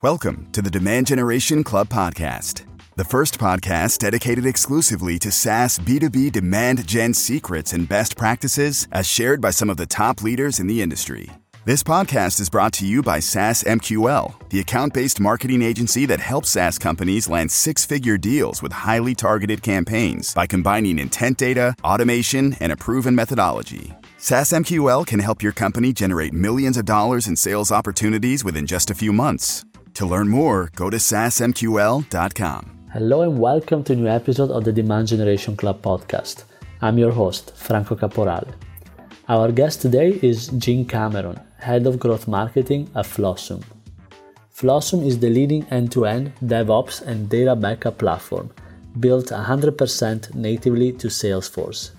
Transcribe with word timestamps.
Welcome 0.00 0.46
to 0.52 0.62
the 0.62 0.70
Demand 0.70 1.08
Generation 1.08 1.64
Club 1.64 1.88
podcast, 1.88 2.62
the 2.94 3.02
first 3.02 3.36
podcast 3.36 3.98
dedicated 3.98 4.46
exclusively 4.46 5.18
to 5.18 5.32
SaaS 5.32 5.76
B2B 5.76 6.30
demand 6.30 6.86
gen 6.86 7.12
secrets 7.12 7.72
and 7.72 7.88
best 7.88 8.16
practices 8.16 8.86
as 8.92 9.08
shared 9.08 9.40
by 9.40 9.50
some 9.50 9.68
of 9.68 9.76
the 9.76 9.86
top 9.86 10.22
leaders 10.22 10.60
in 10.60 10.68
the 10.68 10.80
industry. 10.80 11.28
This 11.64 11.82
podcast 11.82 12.38
is 12.38 12.48
brought 12.48 12.72
to 12.74 12.86
you 12.86 13.02
by 13.02 13.18
SaaS 13.18 13.64
MQL, 13.64 14.48
the 14.50 14.60
account 14.60 14.94
based 14.94 15.18
marketing 15.18 15.62
agency 15.62 16.06
that 16.06 16.20
helps 16.20 16.50
SaaS 16.50 16.78
companies 16.78 17.28
land 17.28 17.50
six 17.50 17.84
figure 17.84 18.16
deals 18.16 18.62
with 18.62 18.70
highly 18.70 19.16
targeted 19.16 19.62
campaigns 19.62 20.32
by 20.32 20.46
combining 20.46 21.00
intent 21.00 21.38
data, 21.38 21.74
automation, 21.82 22.56
and 22.60 22.70
a 22.70 22.76
proven 22.76 23.16
methodology. 23.16 23.92
SaaS 24.18 24.50
MQL 24.50 25.04
can 25.06 25.18
help 25.18 25.42
your 25.42 25.52
company 25.52 25.92
generate 25.92 26.32
millions 26.32 26.76
of 26.76 26.84
dollars 26.84 27.26
in 27.26 27.34
sales 27.34 27.72
opportunities 27.72 28.44
within 28.44 28.64
just 28.64 28.90
a 28.90 28.94
few 28.94 29.12
months. 29.12 29.64
To 29.98 30.06
learn 30.06 30.28
more, 30.28 30.70
go 30.76 30.90
to 30.90 30.96
saasmql.com. 30.96 32.62
Hello 32.92 33.22
and 33.22 33.36
welcome 33.36 33.82
to 33.82 33.94
a 33.94 33.96
new 33.96 34.06
episode 34.06 34.52
of 34.52 34.62
the 34.62 34.72
Demand 34.72 35.08
Generation 35.08 35.56
Club 35.56 35.82
podcast. 35.82 36.44
I'm 36.80 36.98
your 36.98 37.10
host, 37.10 37.52
Franco 37.56 37.96
Caporale. 37.96 38.54
Our 39.28 39.50
guest 39.50 39.82
today 39.82 40.20
is 40.22 40.46
Jean 40.56 40.86
Cameron, 40.86 41.40
Head 41.58 41.84
of 41.84 41.98
Growth 41.98 42.28
Marketing 42.28 42.88
at 42.94 43.06
Flosum. 43.06 43.64
Flosum 44.54 45.04
is 45.04 45.18
the 45.18 45.30
leading 45.30 45.64
end 45.64 45.90
to 45.90 46.06
end 46.06 46.32
DevOps 46.44 47.02
and 47.02 47.28
data 47.28 47.56
backup 47.56 47.98
platform 47.98 48.52
built 49.00 49.30
100% 49.30 50.32
natively 50.36 50.92
to 50.92 51.08
Salesforce. 51.08 51.90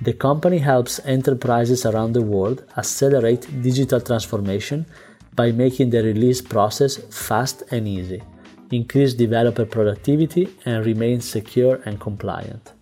The 0.00 0.14
company 0.14 0.56
helps 0.56 1.00
enterprises 1.04 1.84
around 1.84 2.14
the 2.14 2.22
world 2.22 2.64
accelerate 2.78 3.46
digital 3.62 4.00
transformation 4.00 4.86
by 5.36 5.52
making 5.52 5.90
the 5.90 6.02
release 6.02 6.40
process 6.40 6.96
fast 7.10 7.62
and 7.70 7.86
easy, 7.86 8.22
increase 8.70 9.14
developer 9.14 9.66
productivity, 9.66 10.48
and 10.64 10.84
remain 10.84 11.20
secure 11.20 11.80
and 11.84 12.00
compliant. 12.00 12.72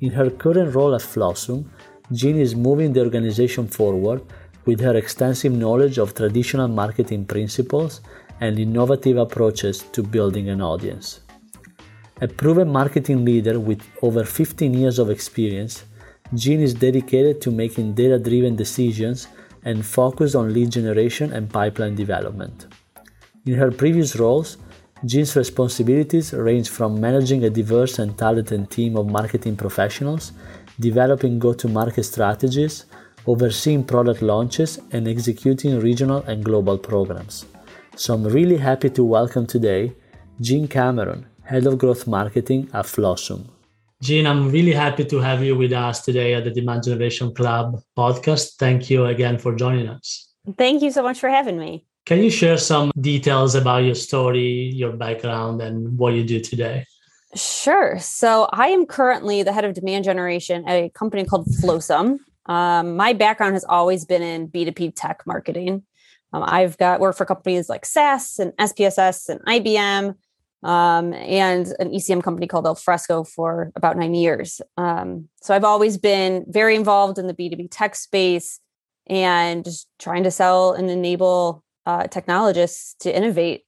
In 0.00 0.12
her 0.12 0.30
current 0.30 0.74
role 0.74 0.94
at 0.94 1.02
Flosum, 1.02 1.66
Jean 2.12 2.38
is 2.38 2.54
moving 2.54 2.92
the 2.92 3.00
organization 3.00 3.66
forward 3.66 4.22
with 4.64 4.80
her 4.80 4.96
extensive 4.96 5.52
knowledge 5.52 5.98
of 5.98 6.14
traditional 6.14 6.68
marketing 6.68 7.24
principles 7.26 8.00
and 8.40 8.58
innovative 8.58 9.16
approaches 9.16 9.82
to 9.92 10.02
building 10.02 10.48
an 10.48 10.60
audience. 10.60 11.20
A 12.20 12.28
proven 12.28 12.68
marketing 12.70 13.24
leader 13.24 13.58
with 13.58 13.82
over 14.02 14.24
15 14.24 14.72
years 14.74 14.98
of 14.98 15.10
experience, 15.10 15.84
Jean 16.34 16.60
is 16.60 16.74
dedicated 16.74 17.40
to 17.42 17.50
making 17.50 17.94
data 17.94 18.18
driven 18.18 18.56
decisions 18.56 19.28
and 19.64 19.84
focused 19.84 20.36
on 20.36 20.52
lead 20.52 20.70
generation 20.70 21.32
and 21.32 21.50
pipeline 21.50 21.94
development. 21.94 22.66
In 23.46 23.54
her 23.54 23.70
previous 23.70 24.16
roles, 24.16 24.58
Jean's 25.04 25.36
responsibilities 25.36 26.32
range 26.32 26.70
from 26.70 27.00
managing 27.00 27.44
a 27.44 27.50
diverse 27.50 27.98
and 27.98 28.16
talented 28.16 28.70
team 28.70 28.96
of 28.96 29.10
marketing 29.10 29.56
professionals, 29.56 30.32
developing 30.80 31.38
go 31.38 31.52
to 31.52 31.68
market 31.68 32.04
strategies, 32.04 32.86
overseeing 33.26 33.84
product 33.84 34.22
launches, 34.22 34.78
and 34.92 35.06
executing 35.06 35.80
regional 35.80 36.22
and 36.22 36.44
global 36.44 36.78
programs. 36.78 37.46
So 37.96 38.14
I'm 38.14 38.24
really 38.24 38.56
happy 38.56 38.90
to 38.90 39.04
welcome 39.04 39.46
today 39.46 39.92
Jean 40.40 40.68
Cameron, 40.68 41.26
Head 41.42 41.66
of 41.66 41.78
Growth 41.78 42.06
Marketing 42.06 42.68
at 42.72 42.86
Flosum. 42.86 43.48
Jean, 44.04 44.26
I'm 44.26 44.50
really 44.50 44.72
happy 44.72 45.02
to 45.06 45.18
have 45.18 45.42
you 45.42 45.56
with 45.56 45.72
us 45.72 46.04
today 46.04 46.34
at 46.34 46.44
the 46.44 46.50
Demand 46.50 46.82
Generation 46.82 47.34
Club 47.34 47.80
podcast. 47.96 48.56
Thank 48.58 48.90
you 48.90 49.06
again 49.06 49.38
for 49.38 49.54
joining 49.54 49.88
us. 49.88 50.28
Thank 50.58 50.82
you 50.82 50.90
so 50.90 51.02
much 51.02 51.18
for 51.18 51.30
having 51.30 51.58
me. 51.58 51.86
Can 52.04 52.22
you 52.22 52.28
share 52.28 52.58
some 52.58 52.92
details 53.00 53.54
about 53.54 53.78
your 53.78 53.94
story, 53.94 54.70
your 54.74 54.92
background, 54.92 55.62
and 55.62 55.96
what 55.96 56.12
you 56.12 56.22
do 56.22 56.38
today? 56.38 56.84
Sure. 57.34 57.98
So 57.98 58.46
I 58.52 58.68
am 58.68 58.84
currently 58.84 59.42
the 59.42 59.54
head 59.54 59.64
of 59.64 59.72
demand 59.72 60.04
generation 60.04 60.68
at 60.68 60.74
a 60.74 60.90
company 60.90 61.24
called 61.24 61.46
Flosum. 61.46 62.18
Um, 62.44 62.96
my 62.96 63.14
background 63.14 63.54
has 63.54 63.64
always 63.64 64.04
been 64.04 64.20
in 64.20 64.48
B2B 64.48 64.92
tech 64.94 65.22
marketing. 65.26 65.82
Um, 66.34 66.44
I've 66.46 66.76
got 66.76 67.00
worked 67.00 67.16
for 67.16 67.24
companies 67.24 67.70
like 67.70 67.86
SAS 67.86 68.38
and 68.38 68.52
SPSS 68.58 69.30
and 69.30 69.40
IBM 69.46 70.14
um, 70.64 71.12
and 71.12 71.66
an 71.78 71.90
ECM 71.90 72.22
company 72.22 72.46
called 72.46 72.66
Alfresco 72.66 73.22
for 73.22 73.70
about 73.76 73.98
nine 73.98 74.14
years. 74.14 74.62
Um, 74.78 75.28
so 75.42 75.54
I've 75.54 75.64
always 75.64 75.98
been 75.98 76.46
very 76.48 76.74
involved 76.74 77.18
in 77.18 77.26
the 77.26 77.34
B2B 77.34 77.68
tech 77.70 77.94
space 77.94 78.60
and 79.06 79.62
just 79.62 79.86
trying 79.98 80.24
to 80.24 80.30
sell 80.30 80.72
and 80.72 80.90
enable 80.90 81.62
uh, 81.84 82.06
technologists 82.06 82.94
to 83.00 83.14
innovate. 83.14 83.64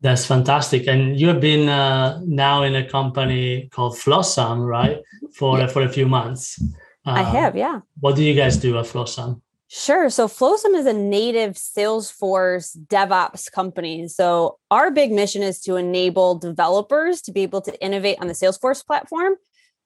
That's 0.00 0.24
fantastic. 0.24 0.86
And 0.86 1.18
you 1.18 1.26
have 1.26 1.40
been 1.40 1.68
uh, 1.68 2.20
now 2.24 2.62
in 2.62 2.76
a 2.76 2.88
company 2.88 3.68
called 3.72 3.96
Flosum, 3.96 4.64
right? 4.64 4.98
For, 5.34 5.58
yeah. 5.58 5.66
for 5.66 5.82
a 5.82 5.88
few 5.88 6.06
months. 6.06 6.62
I 7.04 7.20
um, 7.20 7.26
have, 7.26 7.56
yeah. 7.56 7.80
What 7.98 8.14
do 8.14 8.22
you 8.22 8.34
guys 8.34 8.56
do 8.56 8.78
at 8.78 8.84
Flosum? 8.84 9.40
Sure. 9.68 10.10
So 10.10 10.28
Flosum 10.28 10.76
is 10.76 10.86
a 10.86 10.92
native 10.92 11.54
Salesforce 11.54 12.76
DevOps 12.86 13.50
company. 13.50 14.06
So 14.06 14.58
our 14.70 14.92
big 14.92 15.10
mission 15.10 15.42
is 15.42 15.60
to 15.62 15.74
enable 15.74 16.38
developers 16.38 17.20
to 17.22 17.32
be 17.32 17.42
able 17.42 17.60
to 17.62 17.82
innovate 17.82 18.18
on 18.20 18.28
the 18.28 18.32
Salesforce 18.32 18.86
platform, 18.86 19.34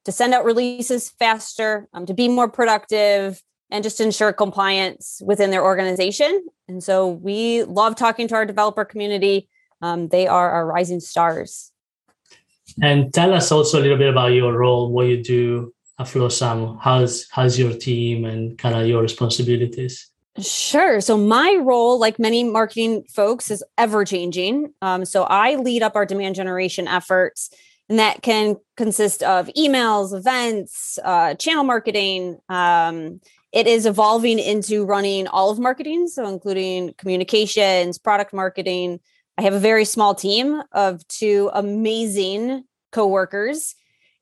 to 0.05 0.13
send 0.13 0.35
out 0.35 0.45
releases 0.45 1.09
faster, 1.09 1.89
um, 1.95 2.05
to 2.05 2.13
be 2.13 2.29
more 2.29 2.49
productive, 2.49 3.43
and 3.71 3.83
just 3.83 4.01
ensure 4.01 4.33
compliance 4.33 5.23
within 5.25 5.51
their 5.51 5.65
organization. 5.65 6.45
And 6.69 6.83
so 6.83 7.09
we 7.09 7.63
love 7.63 7.97
talking 7.97 8.29
to 8.29 8.35
our 8.35 8.45
developer 8.45 8.85
community. 8.85 9.49
Um, 9.81 10.09
they 10.09 10.27
are 10.27 10.51
our 10.51 10.67
rising 10.67 11.01
stars. 11.01 11.73
And 12.83 13.15
tell 13.15 13.33
us 13.33 13.51
also 13.51 13.81
a 13.81 13.83
little 13.83 13.97
bit 13.97 14.11
about 14.11 14.29
your 14.29 14.53
role, 14.53 14.93
what 14.93 15.07
you 15.07 15.23
do 15.23 15.73
Flosum? 16.05 16.79
How's 16.81 17.29
how's 17.31 17.59
your 17.59 17.73
team 17.73 18.25
and 18.25 18.59
kind 18.59 18.75
of 18.75 18.87
your 18.87 19.03
responsibilities? 19.03 20.11
Sure. 20.41 21.01
So 21.01 21.17
my 21.17 21.59
role, 21.61 21.99
like 21.99 22.19
many 22.19 22.45
marketing 22.45 23.05
folks, 23.09 23.51
is 23.51 23.65
ever 23.77 24.05
changing. 24.05 24.73
Um, 24.81 25.05
so 25.05 25.25
I 25.25 25.57
lead 25.57 25.83
up 25.83 25.97
our 25.97 26.07
demand 26.07 26.37
generation 26.37 26.87
efforts, 26.87 27.51
and 27.89 27.99
that 27.99 28.23
can 28.23 28.57
consist 28.77 29.23
of 29.23 29.49
emails, 29.59 30.17
events, 30.17 30.99
uh, 31.05 31.35
channel 31.35 31.65
marketing. 31.65 32.39
Um, 32.49 33.21
it 33.53 33.67
is 33.67 33.85
evolving 33.85 34.39
into 34.39 34.85
running 34.85 35.27
all 35.27 35.51
of 35.51 35.59
marketing, 35.59 36.07
so 36.07 36.27
including 36.29 36.95
communications, 36.95 37.99
product 37.99 38.33
marketing. 38.33 39.01
I 39.37 39.43
have 39.43 39.55
a 39.55 39.59
very 39.59 39.85
small 39.85 40.15
team 40.15 40.63
of 40.73 41.07
two 41.09 41.51
amazing 41.53 42.65
coworkers 42.93 43.75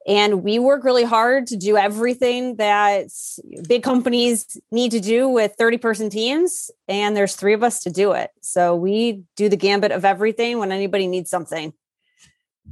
and 0.09 0.43
we 0.43 0.59
work 0.59 0.85
really 0.85 1.05
hard 1.05 1.47
to 1.49 1.57
do 1.57 1.77
everything 1.77 2.57
that 2.57 3.09
big 3.69 3.83
companies 3.83 4.59
need 4.73 4.91
to 4.93 5.01
do 5.01 5.29
with 5.29 5.53
30 5.59 5.77
person 5.77 6.09
teams. 6.09 6.71
And 6.89 7.15
there's 7.15 7.37
three 7.37 7.53
of 7.53 7.63
us 7.63 7.83
to 7.83 7.91
do 7.91 8.13
it. 8.13 8.31
So 8.41 8.75
we 8.75 9.23
do 9.37 9.51
the 9.51 9.57
gambit 9.57 9.93
of 9.93 10.07
everything 10.07 10.59
when 10.59 10.73
anybody 10.73 11.07
needs 11.07 11.29
something. 11.29 11.75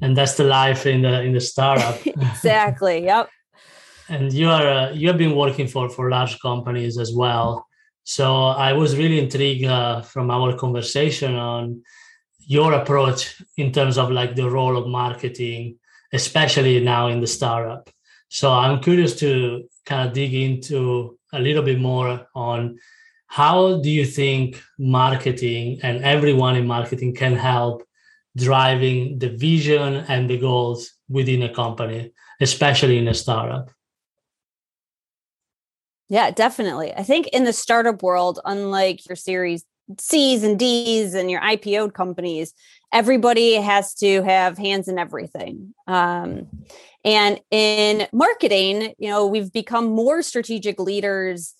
And 0.01 0.17
that's 0.17 0.39
the 0.39 0.45
life 0.45 0.87
in 0.87 1.03
the 1.03 1.23
in 1.23 1.33
the 1.35 1.41
startup. 1.41 2.07
exactly. 2.07 3.05
Yep. 3.05 3.29
and 4.09 4.33
you 4.33 4.49
are 4.49 4.69
uh, 4.69 4.91
you 4.93 5.09
have 5.09 5.19
been 5.19 5.37
working 5.37 5.69
for 5.69 5.91
for 5.91 6.11
large 6.11 6.39
companies 6.41 6.97
as 6.99 7.13
well. 7.15 7.67
So 8.05 8.47
I 8.69 8.73
was 8.73 8.97
really 8.97 9.19
intrigued 9.19 9.67
uh, 9.67 10.01
from 10.01 10.31
our 10.31 10.57
conversation 10.57 11.35
on 11.35 11.83
your 12.39 12.73
approach 12.73 13.43
in 13.57 13.73
terms 13.73 13.99
of 13.99 14.11
like 14.11 14.37
the 14.37 14.49
role 14.49 14.77
of 14.77 14.87
marketing 14.87 15.79
especially 16.13 16.81
now 16.81 17.09
in 17.09 17.21
the 17.21 17.27
startup. 17.27 17.91
So 18.29 18.53
I'm 18.53 18.81
curious 18.81 19.19
to 19.21 19.69
kind 19.85 20.09
of 20.09 20.15
dig 20.15 20.35
into 20.35 21.19
a 21.33 21.41
little 21.41 21.63
bit 21.63 21.79
more 21.79 22.27
on 22.35 22.79
how 23.27 23.81
do 23.81 23.91
you 23.91 24.05
think 24.05 24.63
marketing 24.79 25.81
and 25.83 26.05
everyone 26.05 26.57
in 26.57 26.67
marketing 26.67 27.15
can 27.15 27.37
help 27.37 27.83
driving 28.37 29.19
the 29.19 29.31
vision 29.31 30.05
and 30.09 30.29
the 30.29 30.39
goals 30.39 30.93
within 31.09 31.43
a 31.43 31.53
company, 31.53 32.13
especially 32.41 32.99
in 32.99 33.09
a 33.09 33.15
startup? 33.15 33.71
Yeah, 36.09 36.31
definitely. 36.31 36.93
I 36.95 37.03
think 37.03 37.29
in 37.29 37.45
the 37.45 37.53
startup 37.53 38.03
world, 38.03 38.39
unlike 38.45 39.09
your 39.09 39.17
series 39.17 39.65
C's 39.99 40.43
and 40.43 40.59
D's 40.59 41.15
and 41.15 41.31
your 41.31 41.41
IPO 41.41 41.93
companies, 41.95 42.53
everybody 42.93 43.55
has 43.55 43.95
to 43.95 44.23
have 44.23 44.59
hands 44.59 44.89
in 44.89 44.99
everything. 44.99 45.75
Um, 45.87 46.49
and 47.05 47.41
in 47.51 48.09
marketing, 48.13 48.95
you 48.99 49.09
know, 49.09 49.27
we've 49.27 49.53
become 49.53 49.87
more 49.87 50.23
strategic 50.23 50.81
leaders 50.81 51.55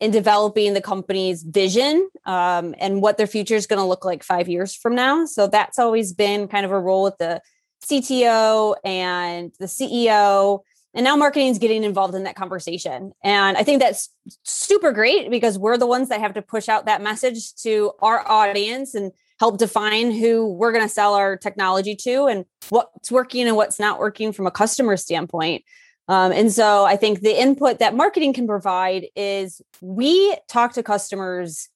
in 0.00 0.10
developing 0.10 0.74
the 0.74 0.80
company's 0.80 1.42
vision 1.42 2.08
um, 2.26 2.74
and 2.78 3.02
what 3.02 3.18
their 3.18 3.26
future 3.26 3.54
is 3.54 3.66
going 3.66 3.78
to 3.78 3.86
look 3.86 4.04
like 4.04 4.24
five 4.24 4.48
years 4.48 4.74
from 4.74 4.94
now. 4.94 5.24
So 5.24 5.46
that's 5.46 5.78
always 5.78 6.12
been 6.12 6.48
kind 6.48 6.64
of 6.64 6.72
a 6.72 6.78
role 6.78 7.04
with 7.04 7.18
the 7.18 7.40
CTO 7.84 8.74
and 8.84 9.52
the 9.58 9.66
CEO. 9.66 10.60
And 10.94 11.04
now 11.04 11.16
marketing 11.16 11.48
is 11.48 11.58
getting 11.58 11.84
involved 11.84 12.14
in 12.14 12.24
that 12.24 12.36
conversation. 12.36 13.12
And 13.24 13.56
I 13.56 13.62
think 13.62 13.80
that's 13.80 14.10
super 14.42 14.92
great 14.92 15.30
because 15.30 15.58
we're 15.58 15.78
the 15.78 15.86
ones 15.86 16.10
that 16.10 16.20
have 16.20 16.34
to 16.34 16.42
push 16.42 16.68
out 16.68 16.84
that 16.86 17.02
message 17.02 17.54
to 17.62 17.92
our 18.00 18.28
audience 18.28 18.94
and 18.94 19.12
help 19.40 19.58
define 19.58 20.10
who 20.10 20.52
we're 20.52 20.72
going 20.72 20.84
to 20.84 20.92
sell 20.92 21.14
our 21.14 21.36
technology 21.36 21.96
to 21.96 22.26
and 22.26 22.44
what's 22.68 23.10
working 23.10 23.46
and 23.48 23.56
what's 23.56 23.80
not 23.80 23.98
working 23.98 24.32
from 24.32 24.46
a 24.46 24.50
customer 24.50 24.96
standpoint. 24.96 25.64
Um, 26.08 26.32
and 26.32 26.52
so 26.52 26.84
I 26.84 26.96
think 26.96 27.20
the 27.20 27.40
input 27.40 27.78
that 27.78 27.94
marketing 27.94 28.34
can 28.34 28.46
provide 28.46 29.06
is 29.16 29.62
we 29.80 30.36
talk 30.48 30.74
to 30.74 30.82
customers 30.82 31.68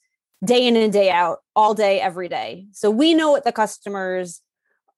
day 0.44 0.66
in 0.66 0.76
and 0.76 0.92
day 0.92 1.10
out, 1.10 1.38
all 1.54 1.74
day, 1.74 2.00
every 2.00 2.28
day. 2.28 2.66
So 2.72 2.90
we 2.90 3.14
know 3.14 3.30
what 3.30 3.44
the 3.44 3.52
customers 3.52 4.42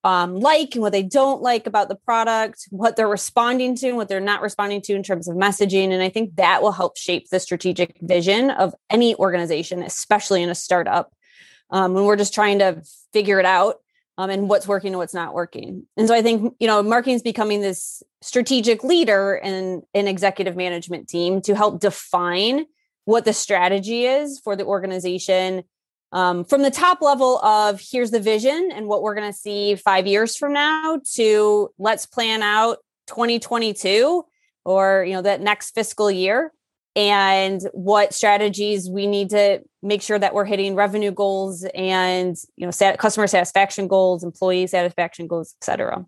um, 0.04 0.36
like 0.36 0.74
and 0.74 0.82
what 0.82 0.92
they 0.92 1.02
don't 1.02 1.42
like 1.42 1.66
about 1.66 1.88
the 1.88 1.96
product, 1.96 2.66
what 2.70 2.96
they're 2.96 3.08
responding 3.08 3.74
to 3.76 3.88
and 3.88 3.96
what 3.96 4.08
they're 4.08 4.20
not 4.20 4.42
responding 4.42 4.80
to 4.82 4.94
in 4.94 5.02
terms 5.02 5.28
of 5.28 5.36
messaging. 5.36 5.92
And 5.92 6.02
I 6.02 6.08
think 6.08 6.36
that 6.36 6.62
will 6.62 6.72
help 6.72 6.96
shape 6.96 7.28
the 7.30 7.40
strategic 7.40 7.96
vision 8.00 8.50
of 8.50 8.74
any 8.90 9.14
organization, 9.16 9.82
especially 9.82 10.42
in 10.42 10.50
a 10.50 10.54
startup 10.54 11.12
um, 11.70 11.94
when 11.94 12.04
we're 12.04 12.16
just 12.16 12.34
trying 12.34 12.60
to 12.60 12.82
figure 13.12 13.40
it 13.40 13.46
out 13.46 13.76
um, 14.18 14.30
and 14.30 14.48
what's 14.48 14.68
working 14.68 14.92
and 14.92 14.98
what's 14.98 15.14
not 15.14 15.34
working. 15.34 15.86
And 15.96 16.08
so 16.08 16.14
I 16.14 16.22
think 16.22 16.54
you 16.60 16.66
know 16.66 16.82
marketing 16.82 17.16
is 17.16 17.22
becoming 17.22 17.60
this 17.60 18.02
strategic 18.20 18.84
leader 18.84 19.40
in 19.42 19.82
an 19.94 20.08
executive 20.08 20.56
management 20.56 21.08
team 21.08 21.40
to 21.42 21.54
help 21.54 21.80
define 21.80 22.66
what 23.04 23.24
the 23.24 23.32
strategy 23.32 24.04
is 24.04 24.38
for 24.40 24.54
the 24.54 24.64
organization 24.64 25.64
um, 26.12 26.44
from 26.44 26.62
the 26.62 26.70
top 26.70 27.02
level 27.02 27.38
of 27.38 27.80
here's 27.80 28.10
the 28.10 28.20
vision 28.20 28.70
and 28.72 28.86
what 28.86 29.02
we're 29.02 29.14
going 29.14 29.30
to 29.30 29.38
see 29.38 29.74
five 29.74 30.06
years 30.06 30.36
from 30.36 30.52
now 30.52 31.00
to 31.14 31.70
let's 31.78 32.06
plan 32.06 32.42
out 32.42 32.78
2022 33.08 34.24
or 34.64 35.04
you 35.04 35.12
know 35.12 35.22
that 35.22 35.40
next 35.40 35.74
fiscal 35.74 36.10
year 36.10 36.52
and 36.96 37.62
what 37.72 38.12
strategies 38.12 38.88
we 38.88 39.06
need 39.06 39.30
to 39.30 39.60
make 39.82 40.02
sure 40.02 40.18
that 40.18 40.34
we're 40.34 40.44
hitting 40.44 40.74
revenue 40.74 41.10
goals 41.10 41.64
and 41.74 42.36
you 42.56 42.66
know 42.66 42.70
sat- 42.70 42.98
customer 42.98 43.26
satisfaction 43.26 43.86
goals 43.86 44.24
employee 44.24 44.66
satisfaction 44.66 45.26
goals 45.26 45.54
etc 45.60 46.04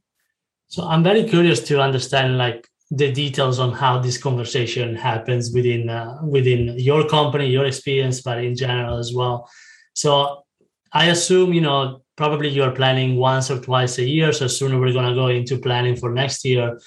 so 0.69 0.83
i'm 0.85 1.03
very 1.03 1.25
curious 1.25 1.61
to 1.61 1.81
understand 1.81 2.39
like 2.39 2.69
the 2.91 3.13
details 3.13 3.61
on 3.61 3.71
how 3.73 3.99
this 3.99 4.19
conversation 4.19 4.97
happens 4.97 5.53
within 5.53 5.89
uh, 5.89 6.19
within 6.25 6.77
your 6.79 7.07
company 7.07 7.47
your 7.47 7.67
experience 7.67 8.21
but 8.21 8.43
in 8.43 8.57
general 8.57 8.99
as 8.99 9.15
well 9.15 9.49
so 9.95 10.45
i 10.93 11.07
assume 11.07 11.53
you 11.53 11.61
know 11.61 12.03
probably 12.17 12.49
you're 12.49 12.73
planning 12.73 13.17
once 13.17 13.51
or 13.51 13.59
twice 13.59 13.99
a 13.99 14.05
year 14.05 14.33
so 14.33 14.47
sooner 14.47 14.79
we're 14.79 14.93
going 14.93 15.09
to 15.09 15.15
go 15.15 15.29
into 15.29 15.59
planning 15.59 15.97
for 15.97 16.11
next 16.11 16.45
year 16.45 16.79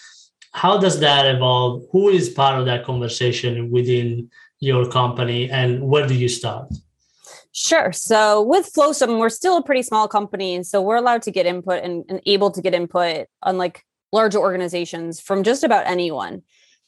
how 0.53 0.77
does 0.77 0.99
that 0.99 1.25
evolve 1.25 1.83
who 1.91 2.09
is 2.09 2.29
part 2.29 2.59
of 2.59 2.65
that 2.65 2.85
conversation 2.85 3.71
within 3.71 4.29
your 4.59 4.89
company 4.89 5.49
and 5.49 5.81
where 5.81 6.07
do 6.07 6.13
you 6.13 6.29
start 6.29 6.71
Sure. 7.55 7.91
So 7.91 8.41
with 8.41 8.73
Flosum, 8.73 9.19
we're 9.19 9.29
still 9.29 9.57
a 9.57 9.63
pretty 9.63 9.83
small 9.83 10.07
company. 10.07 10.63
So 10.63 10.81
we're 10.81 10.95
allowed 10.95 11.21
to 11.23 11.31
get 11.31 11.45
input 11.45 11.83
and, 11.83 12.03
and 12.09 12.19
able 12.25 12.49
to 12.49 12.61
get 12.63 12.73
input, 12.73 13.27
unlike 13.43 13.85
larger 14.11 14.39
organizations, 14.39 15.19
from 15.19 15.43
just 15.43 15.63
about 15.63 15.85
anyone. 15.85 16.41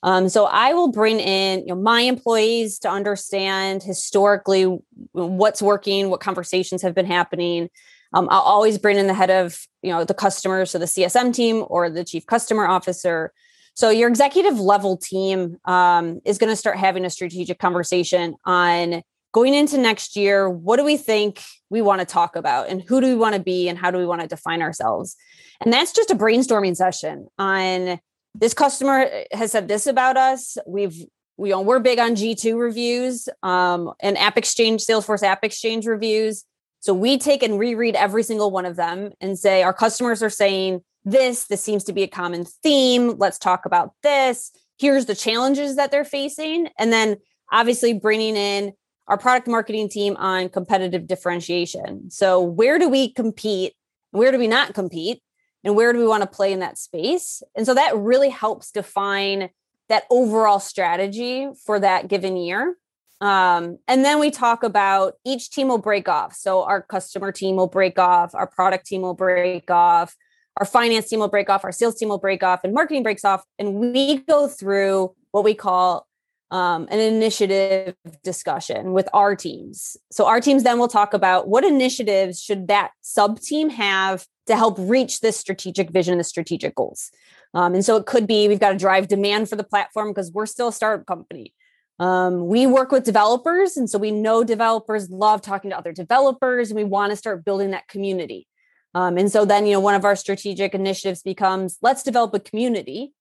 Um, 0.05 0.29
so 0.29 0.45
I 0.45 0.73
will 0.73 0.91
bring 0.91 1.19
in 1.19 1.61
you 1.61 1.73
know, 1.73 1.75
my 1.75 2.01
employees 2.01 2.77
to 2.79 2.89
understand 2.89 3.81
historically 3.81 4.77
what's 5.13 5.63
working, 5.63 6.11
what 6.11 6.19
conversations 6.19 6.83
have 6.83 6.93
been 6.93 7.07
happening. 7.07 7.69
Um, 8.13 8.27
I'll 8.29 8.41
always 8.41 8.77
bring 8.77 8.97
in 8.97 9.07
the 9.07 9.15
head 9.15 9.31
of 9.31 9.59
you 9.81 9.91
know 9.91 10.05
the 10.05 10.13
customer, 10.13 10.65
so 10.67 10.77
the 10.77 10.85
CSM 10.85 11.33
team 11.33 11.65
or 11.67 11.89
the 11.89 12.03
chief 12.03 12.27
customer 12.27 12.67
officer, 12.67 13.33
so 13.73 13.89
your 13.89 14.07
executive 14.07 14.59
level 14.59 14.95
team 14.95 15.57
um, 15.65 16.21
is 16.23 16.37
going 16.37 16.51
to 16.51 16.55
start 16.55 16.77
having 16.77 17.03
a 17.03 17.09
strategic 17.09 17.59
conversation 17.59 18.35
on 18.45 19.01
going 19.33 19.53
into 19.53 19.77
next 19.77 20.15
year. 20.15 20.49
What 20.49 20.77
do 20.77 20.85
we 20.85 20.95
think 20.95 21.41
we 21.69 21.81
want 21.81 21.99
to 21.99 22.05
talk 22.05 22.35
about, 22.35 22.69
and 22.69 22.81
who 22.81 23.01
do 23.01 23.07
we 23.07 23.15
want 23.15 23.35
to 23.35 23.41
be, 23.41 23.67
and 23.67 23.77
how 23.77 23.89
do 23.89 23.97
we 23.97 24.05
want 24.05 24.21
to 24.21 24.27
define 24.27 24.61
ourselves? 24.61 25.15
And 25.61 25.73
that's 25.73 25.93
just 25.93 26.11
a 26.11 26.15
brainstorming 26.15 26.75
session 26.75 27.27
on 27.39 27.99
this 28.39 28.53
customer 28.53 29.09
has 29.31 29.51
said 29.51 29.67
this 29.67 29.87
about 29.87 30.17
us. 30.17 30.57
We've 30.67 31.05
we 31.37 31.53
we're 31.53 31.79
big 31.79 31.99
on 31.99 32.15
G2 32.15 32.57
reviews 32.57 33.27
um, 33.43 33.91
and 33.99 34.17
App 34.17 34.37
Exchange, 34.37 34.85
Salesforce 34.85 35.23
App 35.23 35.43
Exchange 35.43 35.85
reviews. 35.85 36.45
So 36.79 36.93
we 36.93 37.17
take 37.17 37.43
and 37.43 37.59
reread 37.59 37.95
every 37.95 38.23
single 38.23 38.51
one 38.51 38.65
of 38.65 38.75
them 38.75 39.11
and 39.19 39.37
say 39.37 39.63
our 39.63 39.73
customers 39.73 40.21
are 40.23 40.29
saying 40.29 40.81
this. 41.03 41.45
This 41.45 41.63
seems 41.63 41.83
to 41.85 41.93
be 41.93 42.03
a 42.03 42.07
common 42.07 42.45
theme. 42.45 43.17
Let's 43.17 43.37
talk 43.37 43.65
about 43.65 43.93
this. 44.03 44.51
Here's 44.77 45.07
the 45.07 45.15
challenges 45.15 45.75
that 45.77 45.91
they're 45.91 46.05
facing. 46.05 46.69
And 46.77 46.93
then 46.93 47.17
obviously 47.51 47.93
bringing 47.93 48.35
in 48.35 48.73
our 49.07 49.17
product 49.17 49.47
marketing 49.47 49.89
team 49.89 50.15
on 50.17 50.49
competitive 50.49 51.07
differentiation. 51.07 52.09
So, 52.11 52.41
where 52.41 52.79
do 52.79 52.89
we 52.89 53.11
compete? 53.11 53.73
Where 54.11 54.31
do 54.31 54.39
we 54.39 54.47
not 54.47 54.73
compete? 54.73 55.21
And 55.65 55.75
where 55.75 55.91
do 55.91 55.99
we 55.99 56.07
want 56.07 56.21
to 56.21 56.27
play 56.27 56.53
in 56.53 56.59
that 56.59 56.77
space? 56.77 57.41
And 57.55 57.65
so 57.65 57.73
that 57.73 57.97
really 57.97 58.29
helps 58.29 58.71
define 58.71 59.49
that 59.89 60.03
overall 60.09 60.59
strategy 60.59 61.49
for 61.65 61.79
that 61.79 62.07
given 62.07 62.37
year. 62.37 62.77
Um, 63.19 63.79
and 63.87 64.05
then 64.05 64.19
we 64.19 64.29
talk 64.29 64.63
about 64.63 65.15
each 65.25 65.49
team 65.49 65.67
will 65.67 65.79
break 65.79 66.07
off. 66.07 66.35
So 66.35 66.63
our 66.63 66.81
customer 66.81 67.31
team 67.31 67.55
will 67.55 67.67
break 67.67 67.97
off, 67.97 68.35
our 68.35 68.47
product 68.47 68.85
team 68.85 69.01
will 69.01 69.13
break 69.15 69.71
off, 69.71 70.15
our 70.57 70.65
finance 70.65 71.09
team 71.09 71.19
will 71.19 71.29
break 71.29 71.49
off, 71.49 71.63
our 71.63 71.71
sales 71.71 71.95
team 71.95 72.09
will 72.09 72.17
break 72.19 72.43
off, 72.43 72.63
and 72.63 72.73
marketing 72.73 73.03
breaks 73.03 73.25
off. 73.25 73.43
And 73.57 73.75
we 73.75 74.17
go 74.17 74.47
through 74.47 75.15
what 75.31 75.43
we 75.43 75.53
call 75.53 76.04
um, 76.51 76.87
an 76.89 76.99
initiative 76.99 77.95
discussion 78.23 78.93
with 78.93 79.09
our 79.13 79.35
teams. 79.35 79.97
So 80.11 80.27
our 80.27 80.39
teams 80.39 80.63
then 80.63 80.79
will 80.79 80.87
talk 80.87 81.13
about 81.13 81.47
what 81.47 81.63
initiatives 81.63 82.41
should 82.41 82.67
that 82.67 82.91
sub 83.01 83.39
team 83.39 83.69
have 83.69 84.25
to 84.47 84.55
help 84.55 84.75
reach 84.77 85.21
this 85.21 85.37
strategic 85.37 85.89
vision, 85.89 86.17
the 86.17 86.23
strategic 86.23 86.75
goals. 86.75 87.11
Um, 87.53 87.73
and 87.73 87.83
so 87.83 87.95
it 87.95 88.05
could 88.05 88.27
be 88.27 88.47
we've 88.47 88.59
got 88.59 88.71
to 88.71 88.77
drive 88.77 89.07
demand 89.07 89.49
for 89.49 89.55
the 89.55 89.63
platform 89.63 90.09
because 90.09 90.31
we're 90.31 90.45
still 90.45 90.67
a 90.67 90.73
startup 90.73 91.07
company. 91.07 91.53
Um, 91.99 92.47
we 92.47 92.67
work 92.67 92.91
with 92.91 93.05
developers, 93.05 93.77
and 93.77 93.89
so 93.89 93.97
we 93.97 94.11
know 94.11 94.43
developers 94.43 95.09
love 95.09 95.41
talking 95.41 95.71
to 95.71 95.77
other 95.77 95.93
developers, 95.93 96.69
and 96.69 96.75
we 96.75 96.83
want 96.83 97.11
to 97.11 97.15
start 97.15 97.45
building 97.45 97.71
that 97.71 97.87
community. 97.87 98.47
Um, 98.93 99.17
and 99.17 99.31
so 99.31 99.45
then, 99.45 99.65
you 99.65 99.73
know, 99.73 99.79
one 99.79 99.95
of 99.95 100.05
our 100.05 100.15
strategic 100.15 100.73
initiatives 100.73 101.21
becomes 101.21 101.77
let's 101.81 102.03
develop 102.03 102.33
a 102.33 102.39
community. 102.39 103.13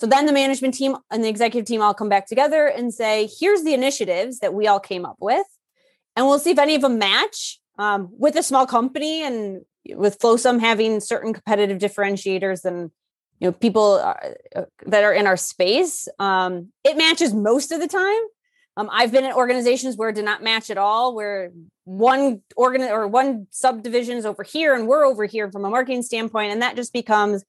So 0.00 0.06
then 0.06 0.24
the 0.24 0.32
management 0.32 0.72
team 0.72 0.96
and 1.10 1.22
the 1.22 1.28
executive 1.28 1.66
team 1.66 1.82
all 1.82 1.92
come 1.92 2.08
back 2.08 2.26
together 2.26 2.66
and 2.66 2.92
say, 2.92 3.28
here's 3.38 3.64
the 3.64 3.74
initiatives 3.74 4.38
that 4.38 4.54
we 4.54 4.66
all 4.66 4.80
came 4.80 5.04
up 5.04 5.18
with. 5.20 5.44
And 6.16 6.24
we'll 6.24 6.38
see 6.38 6.52
if 6.52 6.58
any 6.58 6.74
of 6.74 6.80
them 6.80 6.98
match 6.98 7.60
um, 7.78 8.08
with 8.18 8.34
a 8.36 8.42
small 8.42 8.66
company 8.66 9.22
and 9.22 9.60
with 9.90 10.18
Flosum 10.18 10.58
having 10.58 11.00
certain 11.00 11.34
competitive 11.34 11.76
differentiators 11.76 12.64
and 12.64 12.90
you 13.40 13.48
know 13.48 13.52
people 13.52 13.94
uh, 13.94 14.14
uh, 14.56 14.64
that 14.86 15.04
are 15.04 15.12
in 15.12 15.26
our 15.26 15.36
space. 15.36 16.08
Um, 16.18 16.72
it 16.82 16.96
matches 16.96 17.34
most 17.34 17.70
of 17.70 17.80
the 17.80 17.88
time. 17.88 18.22
Um, 18.78 18.88
I've 18.90 19.12
been 19.12 19.26
in 19.26 19.32
organizations 19.32 19.96
where 19.96 20.08
it 20.08 20.14
did 20.14 20.24
not 20.24 20.42
match 20.42 20.70
at 20.70 20.78
all, 20.78 21.14
where 21.14 21.50
one 21.84 22.40
organ 22.56 22.82
or 22.82 23.06
one 23.06 23.48
subdivision 23.50 24.16
is 24.16 24.24
over 24.24 24.44
here 24.44 24.74
and 24.74 24.88
we're 24.88 25.04
over 25.04 25.26
here 25.26 25.52
from 25.52 25.66
a 25.66 25.70
marketing 25.70 26.02
standpoint, 26.02 26.52
and 26.52 26.62
that 26.62 26.74
just 26.74 26.94
becomes 26.94 27.44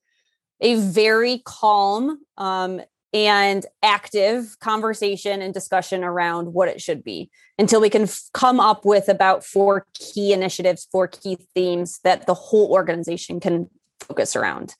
a 0.62 0.76
very 0.76 1.42
calm 1.44 2.18
um, 2.38 2.80
and 3.12 3.66
active 3.82 4.56
conversation 4.60 5.42
and 5.42 5.52
discussion 5.52 6.02
around 6.02 6.54
what 6.54 6.68
it 6.68 6.80
should 6.80 7.04
be 7.04 7.30
until 7.58 7.80
we 7.80 7.90
can 7.90 8.02
f- 8.02 8.22
come 8.32 8.58
up 8.58 8.86
with 8.86 9.08
about 9.08 9.44
four 9.44 9.86
key 9.92 10.32
initiatives, 10.32 10.88
four 10.90 11.08
key 11.08 11.36
themes 11.54 12.00
that 12.04 12.26
the 12.26 12.34
whole 12.34 12.70
organization 12.70 13.38
can 13.38 13.68
focus 14.00 14.34
around. 14.34 14.74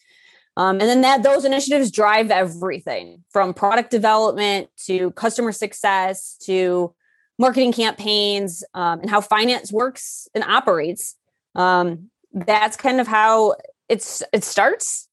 Um, 0.57 0.81
and 0.81 0.89
then 0.89 1.01
that 1.03 1.23
those 1.23 1.45
initiatives 1.45 1.91
drive 1.91 2.31
everything 2.31 3.25
from 3.31 3.53
product 3.53 3.91
development 3.91 4.69
to 4.87 5.11
customer 5.13 5.53
success 5.53 6.37
to 6.45 6.95
marketing 7.39 7.73
campaigns 7.73 8.63
um, 8.75 9.01
and 9.01 9.11
how 9.11 9.21
finance 9.21 9.73
works 9.73 10.29
and 10.35 10.45
operates. 10.45 11.17
Um, 11.55 12.11
that's 12.33 12.77
kind 12.77 13.01
of 13.01 13.07
how 13.07 13.57
it's 13.89 14.23
it 14.33 14.45
starts 14.45 15.09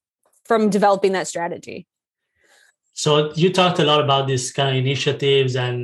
from 0.50 0.70
developing 0.78 1.12
that 1.12 1.28
strategy. 1.28 1.78
So 2.92 3.10
you 3.42 3.48
talked 3.52 3.78
a 3.78 3.84
lot 3.84 4.00
about 4.06 4.26
these 4.26 4.46
kind 4.58 4.70
of 4.70 4.76
initiatives 4.84 5.52
and 5.54 5.76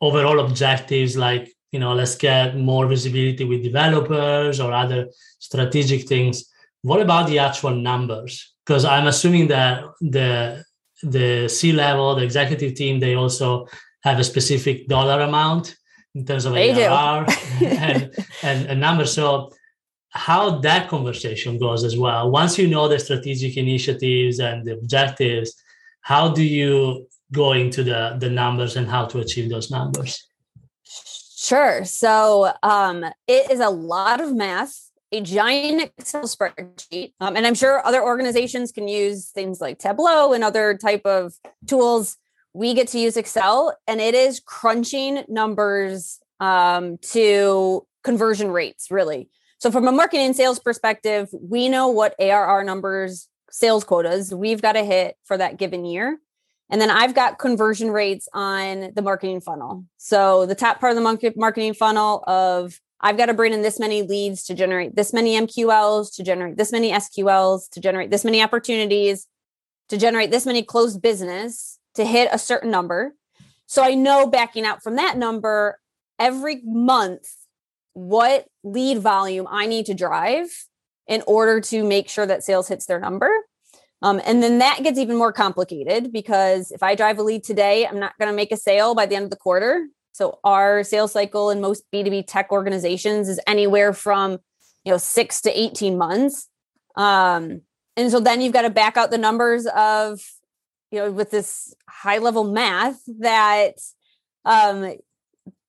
overall 0.00 0.38
objectives, 0.46 1.12
like 1.16 1.44
you 1.72 1.80
know, 1.82 1.92
let's 1.94 2.16
get 2.16 2.56
more 2.70 2.86
visibility 2.86 3.44
with 3.44 3.62
developers 3.62 4.60
or 4.60 4.72
other 4.72 5.00
strategic 5.38 6.00
things. 6.06 6.34
What 6.82 7.00
about 7.00 7.28
the 7.28 7.38
actual 7.38 7.74
numbers? 7.90 8.52
because 8.64 8.84
I'm 8.84 9.06
assuming 9.06 9.48
that 9.48 9.84
the 10.00 10.64
the 11.02 11.48
C 11.48 11.72
level, 11.72 12.14
the 12.14 12.22
executive 12.22 12.74
team, 12.74 13.00
they 13.00 13.14
also 13.14 13.66
have 14.04 14.18
a 14.18 14.24
specific 14.24 14.86
dollar 14.86 15.20
amount 15.20 15.74
in 16.14 16.24
terms 16.24 16.44
of 16.44 16.54
they 16.54 16.86
ARR 16.86 17.26
and, 17.60 18.10
and 18.42 18.66
a 18.66 18.74
number. 18.74 19.04
So 19.04 19.52
how 20.12 20.58
that 20.60 20.88
conversation 20.88 21.58
goes 21.58 21.84
as 21.84 21.96
well. 21.96 22.30
Once 22.30 22.58
you 22.58 22.68
know 22.68 22.88
the 22.88 22.98
strategic 22.98 23.56
initiatives 23.56 24.40
and 24.40 24.64
the 24.64 24.74
objectives, 24.74 25.54
how 26.02 26.28
do 26.28 26.44
you 26.44 27.06
go 27.32 27.52
into 27.52 27.82
the 27.82 28.16
the 28.20 28.28
numbers 28.28 28.76
and 28.76 28.88
how 28.88 29.06
to 29.06 29.18
achieve 29.20 29.50
those 29.50 29.70
numbers? 29.70 30.26
Sure. 31.36 31.84
So 31.84 32.52
um, 32.62 33.04
it 33.26 33.50
is 33.50 33.60
a 33.60 33.70
lot 33.70 34.20
of 34.20 34.32
math 34.32 34.92
a 35.12 35.20
giant 35.20 35.92
Excel 35.98 36.22
spreadsheet. 36.22 37.12
Um, 37.20 37.36
and 37.36 37.46
I'm 37.46 37.54
sure 37.54 37.86
other 37.86 38.02
organizations 38.02 38.72
can 38.72 38.88
use 38.88 39.28
things 39.30 39.60
like 39.60 39.78
Tableau 39.78 40.32
and 40.32 40.42
other 40.42 40.76
type 40.76 41.04
of 41.04 41.34
tools. 41.66 42.16
We 42.54 42.74
get 42.74 42.88
to 42.88 42.98
use 42.98 43.16
Excel 43.16 43.76
and 43.86 44.00
it 44.00 44.14
is 44.14 44.40
crunching 44.40 45.24
numbers 45.28 46.18
um, 46.40 46.98
to 47.12 47.86
conversion 48.02 48.50
rates, 48.50 48.90
really. 48.90 49.28
So 49.62 49.70
from 49.70 49.86
a 49.86 49.92
marketing 49.92 50.26
and 50.26 50.34
sales 50.34 50.58
perspective, 50.58 51.28
we 51.32 51.68
know 51.68 51.86
what 51.86 52.16
ARR 52.18 52.64
numbers, 52.64 53.28
sales 53.48 53.84
quotas 53.84 54.34
we've 54.34 54.60
got 54.60 54.72
to 54.72 54.82
hit 54.82 55.14
for 55.22 55.38
that 55.38 55.56
given 55.56 55.84
year. 55.84 56.18
And 56.68 56.80
then 56.80 56.90
I've 56.90 57.14
got 57.14 57.38
conversion 57.38 57.92
rates 57.92 58.26
on 58.34 58.90
the 58.96 59.02
marketing 59.02 59.40
funnel. 59.40 59.84
So 59.98 60.46
the 60.46 60.56
top 60.56 60.80
part 60.80 60.96
of 60.96 60.96
the 60.96 61.32
marketing 61.36 61.74
funnel 61.74 62.24
of 62.26 62.80
I've 63.00 63.16
got 63.16 63.26
to 63.26 63.34
bring 63.34 63.52
in 63.52 63.62
this 63.62 63.78
many 63.78 64.02
leads 64.02 64.42
to 64.46 64.54
generate 64.54 64.96
this 64.96 65.12
many 65.12 65.38
MQLs, 65.38 66.12
to 66.16 66.24
generate 66.24 66.56
this 66.56 66.72
many 66.72 66.90
SQLs, 66.90 67.70
to 67.70 67.78
generate 67.78 68.10
this 68.10 68.24
many 68.24 68.42
opportunities, 68.42 69.28
to 69.90 69.96
generate 69.96 70.32
this 70.32 70.44
many 70.44 70.64
closed 70.64 71.00
business 71.00 71.78
to 71.94 72.04
hit 72.04 72.28
a 72.32 72.38
certain 72.38 72.72
number. 72.72 73.14
So 73.66 73.84
I 73.84 73.94
know 73.94 74.26
backing 74.26 74.64
out 74.64 74.82
from 74.82 74.96
that 74.96 75.16
number 75.16 75.78
every 76.18 76.62
month 76.64 77.28
what 77.94 78.46
lead 78.64 78.98
volume 78.98 79.46
I 79.50 79.66
need 79.66 79.86
to 79.86 79.94
drive 79.94 80.48
in 81.06 81.22
order 81.26 81.60
to 81.60 81.84
make 81.84 82.08
sure 82.08 82.26
that 82.26 82.44
sales 82.44 82.68
hits 82.68 82.86
their 82.86 83.00
number. 83.00 83.30
Um, 84.02 84.20
and 84.24 84.42
then 84.42 84.58
that 84.58 84.82
gets 84.82 84.98
even 84.98 85.16
more 85.16 85.32
complicated 85.32 86.12
because 86.12 86.72
if 86.72 86.82
I 86.82 86.94
drive 86.94 87.18
a 87.18 87.22
lead 87.22 87.44
today, 87.44 87.86
I'm 87.86 88.00
not 88.00 88.18
going 88.18 88.30
to 88.30 88.36
make 88.36 88.50
a 88.50 88.56
sale 88.56 88.94
by 88.94 89.06
the 89.06 89.14
end 89.14 89.24
of 89.24 89.30
the 89.30 89.36
quarter. 89.36 89.86
So 90.12 90.40
our 90.44 90.82
sales 90.84 91.12
cycle 91.12 91.50
in 91.50 91.60
most 91.60 91.84
B2B 91.92 92.24
tech 92.26 92.50
organizations 92.50 93.28
is 93.28 93.40
anywhere 93.46 93.92
from, 93.92 94.38
you 94.84 94.92
know, 94.92 94.98
six 94.98 95.40
to 95.42 95.60
18 95.60 95.96
months. 95.96 96.48
Um, 96.96 97.62
and 97.96 98.10
so 98.10 98.20
then 98.20 98.40
you've 98.40 98.52
got 98.52 98.62
to 98.62 98.70
back 98.70 98.96
out 98.96 99.10
the 99.10 99.18
numbers 99.18 99.66
of, 99.66 100.20
you 100.90 100.98
know, 100.98 101.12
with 101.12 101.30
this 101.30 101.74
high 101.88 102.18
level 102.18 102.44
math 102.44 103.00
that 103.20 103.74
um, 104.44 104.96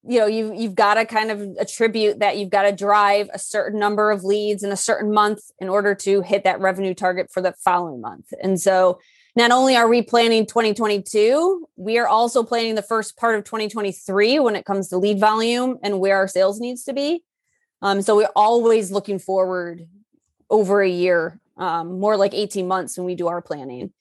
you 0.05 0.19
know 0.19 0.25
you 0.25 0.53
you've 0.53 0.75
got 0.75 0.95
to 0.95 1.05
kind 1.05 1.31
of 1.31 1.41
attribute 1.59 2.19
that 2.19 2.37
you've 2.37 2.49
got 2.49 2.63
to 2.63 2.71
drive 2.71 3.29
a 3.33 3.39
certain 3.39 3.79
number 3.79 4.11
of 4.11 4.23
leads 4.23 4.63
in 4.63 4.71
a 4.71 4.77
certain 4.77 5.13
month 5.13 5.39
in 5.59 5.69
order 5.69 5.95
to 5.95 6.21
hit 6.21 6.43
that 6.43 6.59
revenue 6.59 6.93
target 6.93 7.31
for 7.31 7.41
the 7.41 7.53
following 7.63 8.01
month. 8.01 8.33
And 8.41 8.59
so 8.59 8.99
not 9.35 9.51
only 9.51 9.75
are 9.75 9.87
we 9.87 10.01
planning 10.01 10.45
2022 10.45 11.67
we 11.77 11.97
are 11.97 12.07
also 12.07 12.43
planning 12.43 12.75
the 12.75 12.81
first 12.81 13.17
part 13.17 13.37
of 13.37 13.45
2023 13.45 14.39
when 14.39 14.55
it 14.55 14.65
comes 14.65 14.89
to 14.89 14.97
lead 14.97 15.19
volume 15.19 15.77
and 15.81 15.99
where 15.99 16.17
our 16.17 16.27
sales 16.27 16.59
needs 16.59 16.83
to 16.83 16.93
be. 16.93 17.23
Um, 17.81 18.01
so 18.01 18.15
we're 18.15 18.29
always 18.35 18.91
looking 18.91 19.19
forward 19.19 19.87
over 20.49 20.81
a 20.81 20.89
year 20.89 21.39
um, 21.57 21.99
more 21.99 22.17
like 22.17 22.33
18 22.33 22.67
months 22.67 22.97
when 22.97 23.05
we 23.05 23.15
do 23.15 23.27
our 23.27 23.41
planning 23.41 23.91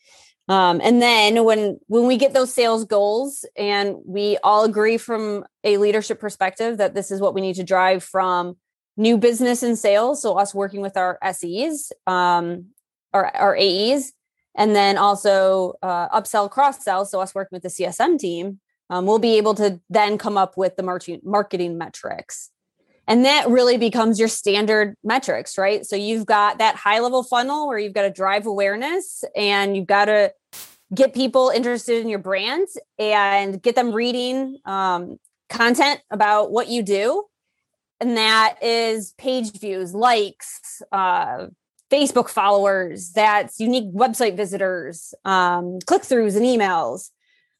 um, 0.53 0.83
and 0.85 1.01
then 1.01 1.45
when 1.45 1.81
when 1.87 2.07
we 2.07 2.19
get 2.19 2.35
those 2.35 2.53
sales 2.53 2.85
goals 2.85 3.47
and 3.57 3.97
we 4.05 4.37
all 4.45 4.65
agree 4.65 4.99
from 4.99 5.47
a 5.65 5.79
leadership 5.79 6.21
perspective 6.21 6.77
that 6.77 6.95
this 6.95 7.11
is 7.11 7.23
what 7.23 7.33
we 7.33 7.41
need 7.41 7.55
to 7.55 7.65
drive 7.65 8.05
from 8.05 8.59
new 8.99 9.17
business 9.17 9.63
and 9.63 9.79
sales, 9.79 10.21
so 10.21 10.37
us 10.37 10.55
working 10.55 10.83
with 10.83 10.95
our 10.99 11.19
SEs, 11.33 11.91
um, 12.07 12.67
our, 13.15 13.35
our 13.35 13.57
AEs, 13.57 14.13
and 14.55 14.77
then 14.77 14.99
also 14.99 15.73
uh, 15.81 16.11
upsell, 16.11 16.51
cross 16.51 16.85
sell, 16.85 17.07
so 17.07 17.23
us 17.23 17.35
working 17.35 17.57
with 17.57 17.63
the 17.63 17.71
CSM 17.71 18.19
team, 18.19 18.61
um, 18.91 19.07
we'll 19.07 19.19
be 19.19 19.39
able 19.39 19.55
to 19.55 19.81
then 19.89 20.19
come 20.19 20.37
up 20.37 20.59
with 20.59 20.77
the 20.77 20.83
marketing 20.83 21.23
marketing 21.25 21.79
metrics. 21.79 22.51
And 23.09 23.25
that 23.25 23.49
really 23.49 23.79
becomes 23.79 24.19
your 24.19 24.29
standard 24.29 24.97
metrics, 25.03 25.57
right? 25.57 25.87
So 25.87 25.97
you've 25.97 26.27
got 26.27 26.59
that 26.59 26.77
high 26.77 27.01
level 27.01 27.23
funnel 27.23 27.67
where 27.67 27.79
you've 27.79 27.95
got 27.95 28.03
to 28.03 28.11
drive 28.11 28.45
awareness 28.45 29.25
and 29.35 29.75
you've 29.75 29.87
got 29.87 30.05
to 30.05 30.35
get 30.95 31.15
people 31.15 31.51
interested 31.55 32.01
in 32.01 32.09
your 32.09 32.19
brand 32.19 32.69
and 32.99 33.63
get 33.63 33.75
them 33.75 33.93
reading 33.93 34.59
um, 34.65 35.19
content 35.49 36.01
about 36.11 36.51
what 36.51 36.69
you 36.69 36.83
do. 36.83 37.25
And 38.01 38.17
that 38.17 38.57
is 38.63 39.15
page 39.17 39.59
views, 39.59 39.95
likes, 39.95 40.83
uh, 40.91 41.47
Facebook 41.91 42.29
followers, 42.29 43.13
that's 43.13 43.61
unique 43.61 43.93
website 43.93 44.35
visitors, 44.37 45.15
um, 45.25 45.79
click 45.87 46.03
throughs, 46.03 46.37
and 46.37 46.45
emails. 46.45 47.11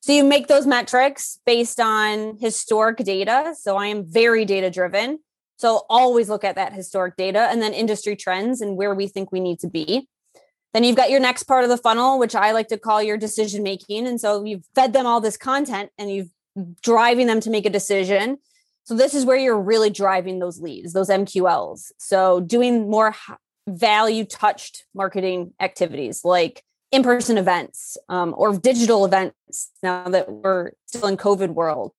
So 0.01 0.13
you 0.13 0.25
make 0.25 0.49
those 0.49 0.67
metrics 0.67 1.39
based 1.47 1.79
on 1.79 2.39
historic 2.41 2.97
data. 2.99 3.55
So 3.59 3.77
I 3.77 3.87
am 3.87 4.05
very 4.05 4.45
data 4.45 4.71
driven. 4.71 5.21
So 5.59 5.83
always 5.89 6.29
look 6.29 6.43
at 6.43 6.57
that 6.57 6.73
historic 6.73 7.17
data 7.17 7.47
and 7.51 7.63
then 7.63 7.73
industry 7.73 8.17
trends 8.17 8.61
and 8.61 8.77
where 8.77 8.95
we 8.95 9.07
think 9.07 9.31
we 9.31 9.39
need 9.39 9.61
to 9.61 9.69
be. 9.69 10.09
Then 10.73 10.85
you've 10.85 10.97
got 10.97 11.11
your 11.11 11.21
next 11.21 11.45
part 11.45 11.65
of 11.65 11.71
the 11.71 11.77
funnel, 11.77 12.19
which 12.19 12.35
I 12.35 12.53
like 12.53 12.69
to 12.69 12.79
call 12.79 13.03
your 13.03 13.17
decision 13.17 13.63
making. 13.63 14.07
And 14.07 14.21
so 14.21 14.45
you've 14.45 14.65
fed 14.75 14.93
them 14.93 15.07
all 15.07 15.21
this 15.21 15.37
content 15.37 15.91
and 15.99 16.11
you've 16.11 16.31
driving 16.83 17.27
them 17.27 17.41
to 17.41 17.51
make 17.51 17.67
a 17.67 17.71
decision. 17.71 18.39
So 18.85 18.95
this 18.95 19.15
is 19.15 19.25
where 19.25 19.37
you're 19.37 19.61
really 19.61 19.91
driving 19.91 20.39
those 20.39 20.61
leads, 20.61 20.93
those 20.93 21.09
MQLs. 21.09 21.93
So 21.99 22.41
doing 22.41 22.91
more 22.91 23.15
value 23.69 24.25
touched 24.25 24.85
marketing 24.95 25.55
activities 25.61 26.25
like 26.25 26.65
in-person 26.91 27.39
events 27.39 27.97
um, 28.09 28.35
or 28.37 28.57
digital 28.57 29.05
events 29.05 29.71
now 29.83 30.09
that 30.09 30.31
we're 30.31 30.73
still 30.87 31.07
in 31.07 31.17
COVID 31.17 31.51
world 31.51 31.93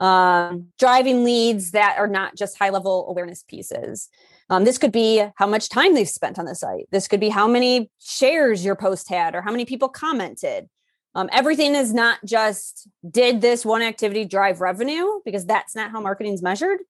um, 0.00 0.68
driving 0.78 1.24
leads 1.24 1.70
that 1.70 1.96
are 1.98 2.06
not 2.06 2.36
just 2.36 2.58
high 2.58 2.70
level 2.70 3.06
awareness 3.08 3.42
pieces. 3.42 4.08
Um, 4.50 4.64
this 4.64 4.78
could 4.78 4.92
be 4.92 5.24
how 5.36 5.46
much 5.46 5.68
time 5.68 5.94
they've 5.94 6.08
spent 6.08 6.38
on 6.38 6.44
the 6.44 6.54
site. 6.54 6.86
This 6.90 7.08
could 7.08 7.20
be 7.20 7.30
how 7.30 7.48
many 7.48 7.90
shares 7.98 8.64
your 8.64 8.76
post 8.76 9.08
had 9.08 9.34
or 9.34 9.42
how 9.42 9.50
many 9.50 9.64
people 9.64 9.88
commented. 9.88 10.68
Um, 11.14 11.28
everything 11.32 11.74
is 11.74 11.94
not 11.94 12.18
just 12.24 12.88
did 13.08 13.40
this 13.40 13.64
one 13.64 13.82
activity 13.82 14.24
drive 14.24 14.60
revenue 14.60 15.20
because 15.24 15.46
that's 15.46 15.74
not 15.74 15.92
how 15.92 16.00
marketing 16.00 16.34
is 16.34 16.42
measured. 16.42 16.80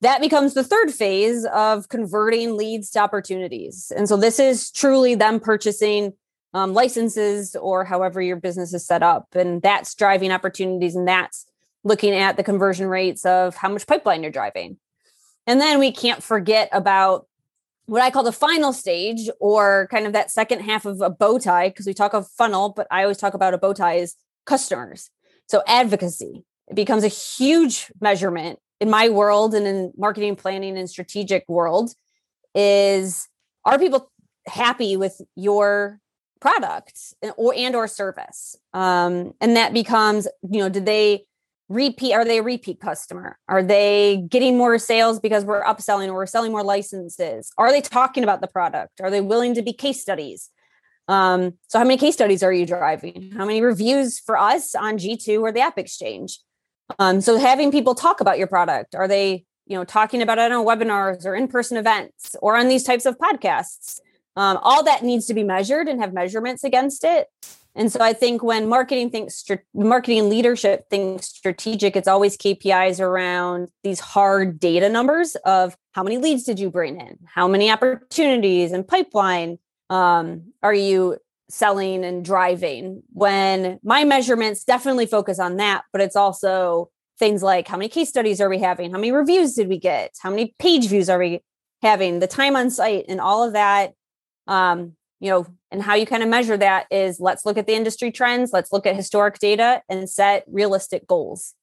That 0.00 0.20
becomes 0.20 0.54
the 0.54 0.64
third 0.64 0.92
phase 0.92 1.44
of 1.44 1.88
converting 1.88 2.56
leads 2.56 2.90
to 2.90 3.00
opportunities. 3.00 3.92
And 3.94 4.08
so 4.08 4.16
this 4.16 4.38
is 4.38 4.70
truly 4.70 5.14
them 5.14 5.40
purchasing 5.40 6.14
um, 6.54 6.72
licenses 6.72 7.54
or 7.56 7.84
however 7.84 8.22
your 8.22 8.36
business 8.36 8.72
is 8.72 8.86
set 8.86 9.02
up. 9.02 9.26
And 9.34 9.60
that's 9.60 9.94
driving 9.94 10.32
opportunities 10.32 10.96
and 10.96 11.06
that's 11.06 11.46
looking 11.84 12.14
at 12.14 12.36
the 12.36 12.44
conversion 12.44 12.86
rates 12.86 13.26
of 13.26 13.56
how 13.56 13.68
much 13.68 13.86
pipeline 13.86 14.22
you're 14.22 14.32
driving. 14.32 14.78
And 15.48 15.62
then 15.62 15.78
we 15.78 15.90
can't 15.90 16.22
forget 16.22 16.68
about 16.72 17.26
what 17.86 18.02
I 18.02 18.10
call 18.10 18.22
the 18.22 18.32
final 18.32 18.74
stage 18.74 19.30
or 19.40 19.88
kind 19.90 20.06
of 20.06 20.12
that 20.12 20.30
second 20.30 20.60
half 20.60 20.84
of 20.84 21.00
a 21.00 21.08
bow 21.08 21.38
tie, 21.38 21.70
because 21.70 21.86
we 21.86 21.94
talk 21.94 22.12
of 22.12 22.28
funnel, 22.28 22.68
but 22.68 22.86
I 22.90 23.02
always 23.02 23.16
talk 23.16 23.32
about 23.32 23.54
a 23.54 23.58
bow 23.58 23.72
tie 23.72 23.94
is 23.94 24.14
customers. 24.44 25.08
So 25.48 25.62
advocacy. 25.66 26.44
It 26.68 26.76
becomes 26.76 27.02
a 27.02 27.08
huge 27.08 27.90
measurement 27.98 28.58
in 28.78 28.90
my 28.90 29.08
world 29.08 29.54
and 29.54 29.66
in 29.66 29.92
marketing 29.96 30.36
planning 30.36 30.76
and 30.76 30.88
strategic 30.88 31.48
world 31.48 31.94
is 32.54 33.26
are 33.64 33.78
people 33.78 34.10
happy 34.46 34.98
with 34.98 35.22
your 35.34 35.98
product 36.40 37.14
or 37.36 37.54
and 37.56 37.74
or 37.74 37.88
service 37.88 38.56
um, 38.72 39.34
and 39.40 39.56
that 39.56 39.72
becomes 39.72 40.28
you 40.48 40.60
know 40.60 40.68
did 40.68 40.86
they 40.86 41.26
repeat 41.68 42.14
are 42.14 42.24
they 42.24 42.38
a 42.38 42.42
repeat 42.42 42.80
customer? 42.80 43.38
Are 43.48 43.62
they 43.62 44.24
getting 44.28 44.56
more 44.56 44.78
sales 44.78 45.20
because 45.20 45.44
we're 45.44 45.62
upselling 45.64 46.08
or 46.08 46.14
we're 46.14 46.26
selling 46.26 46.52
more 46.52 46.64
licenses? 46.64 47.50
Are 47.58 47.70
they 47.70 47.80
talking 47.80 48.24
about 48.24 48.40
the 48.40 48.48
product? 48.48 49.00
Are 49.00 49.10
they 49.10 49.20
willing 49.20 49.54
to 49.54 49.62
be 49.62 49.72
case 49.72 50.00
studies? 50.00 50.50
Um, 51.08 51.54
so 51.68 51.78
how 51.78 51.84
many 51.84 51.96
case 51.96 52.14
studies 52.14 52.42
are 52.42 52.52
you 52.52 52.66
driving? 52.66 53.32
How 53.36 53.44
many 53.44 53.60
reviews 53.60 54.18
for 54.18 54.38
us 54.38 54.74
on 54.74 54.98
g2 54.98 55.40
or 55.40 55.52
the 55.52 55.60
app 55.60 55.78
exchange? 55.78 56.38
Um, 56.98 57.20
so 57.20 57.38
having 57.38 57.70
people 57.70 57.94
talk 57.94 58.20
about 58.20 58.38
your 58.38 58.46
product 58.46 58.94
are 58.94 59.08
they 59.08 59.44
you 59.66 59.76
know 59.76 59.84
talking 59.84 60.22
about 60.22 60.38
it 60.38 60.50
on 60.50 60.64
webinars 60.64 61.24
or 61.26 61.34
in-person 61.34 61.76
events 61.76 62.34
or 62.40 62.56
on 62.56 62.68
these 62.68 62.82
types 62.82 63.04
of 63.04 63.18
podcasts 63.18 64.00
um, 64.38 64.58
all 64.62 64.82
that 64.84 65.02
needs 65.02 65.26
to 65.26 65.34
be 65.34 65.42
measured 65.44 65.88
and 65.88 66.00
have 66.00 66.14
measurements 66.14 66.64
against 66.64 67.04
it 67.04 67.28
and 67.78 67.92
so 67.92 68.00
I 68.00 68.12
think 68.12 68.42
when 68.42 68.68
marketing 68.68 69.10
thinks 69.10 69.44
marketing 69.72 70.28
leadership 70.28 70.90
thinks 70.90 71.26
strategic, 71.26 71.94
it's 71.94 72.08
always 72.08 72.36
KPIs 72.36 73.00
around 73.00 73.68
these 73.84 74.00
hard 74.00 74.58
data 74.58 74.88
numbers 74.88 75.36
of 75.44 75.76
how 75.92 76.02
many 76.02 76.18
leads 76.18 76.42
did 76.42 76.58
you 76.58 76.70
bring 76.70 77.00
in, 77.00 77.18
how 77.32 77.46
many 77.46 77.70
opportunities 77.70 78.72
and 78.72 78.86
pipeline 78.86 79.58
um, 79.90 80.52
are 80.60 80.74
you 80.74 81.18
selling 81.48 82.04
and 82.04 82.24
driving. 82.24 83.04
When 83.12 83.78
my 83.84 84.02
measurements 84.04 84.64
definitely 84.64 85.06
focus 85.06 85.38
on 85.38 85.56
that, 85.58 85.84
but 85.92 86.02
it's 86.02 86.16
also 86.16 86.90
things 87.16 87.44
like 87.44 87.68
how 87.68 87.76
many 87.76 87.88
case 87.88 88.08
studies 88.08 88.40
are 88.40 88.48
we 88.48 88.58
having, 88.58 88.90
how 88.90 88.98
many 88.98 89.12
reviews 89.12 89.54
did 89.54 89.68
we 89.68 89.78
get, 89.78 90.16
how 90.20 90.30
many 90.30 90.52
page 90.58 90.88
views 90.88 91.08
are 91.08 91.18
we 91.18 91.42
having, 91.80 92.18
the 92.18 92.26
time 92.26 92.56
on 92.56 92.70
site, 92.70 93.04
and 93.08 93.20
all 93.20 93.44
of 93.44 93.52
that. 93.52 93.94
Um, 94.48 94.96
you 95.20 95.30
know, 95.30 95.46
and 95.70 95.82
how 95.82 95.94
you 95.94 96.06
kind 96.06 96.22
of 96.22 96.28
measure 96.28 96.56
that 96.56 96.86
is 96.90 97.20
let's 97.20 97.44
look 97.44 97.58
at 97.58 97.66
the 97.66 97.74
industry 97.74 98.10
trends, 98.10 98.52
let's 98.52 98.72
look 98.72 98.86
at 98.86 98.96
historic 98.96 99.38
data 99.38 99.82
and 99.88 100.08
set 100.08 100.44
realistic 100.46 101.06
goals. 101.06 101.54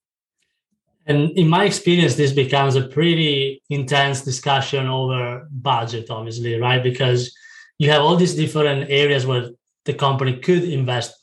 And 1.08 1.32
in 1.32 1.48
my 1.48 1.66
experience, 1.66 2.16
this 2.16 2.32
becomes 2.32 2.76
a 2.76 2.88
pretty 2.88 3.62
intense 3.70 4.22
discussion 4.22 4.88
over 4.88 5.48
budget, 5.52 6.10
obviously, 6.10 6.60
right? 6.60 6.82
Because 6.82 7.36
you 7.78 7.92
have 7.92 8.02
all 8.02 8.16
these 8.16 8.36
different 8.36 8.90
areas 8.90 9.26
where 9.26 9.50
the 9.86 9.94
company 9.94 10.38
could 10.38 10.64
invest 10.64 11.14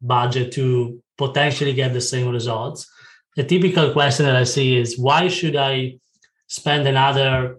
budget 0.00 0.52
to 0.52 1.02
potentially 1.16 1.72
get 1.72 1.92
the 1.92 2.00
same 2.00 2.28
results. 2.28 2.90
The 3.36 3.44
typical 3.44 3.92
question 3.92 4.26
that 4.26 4.36
I 4.36 4.44
see 4.44 4.76
is 4.76 4.98
why 4.98 5.28
should 5.28 5.56
I 5.56 5.98
spend 6.48 6.86
another, 6.86 7.56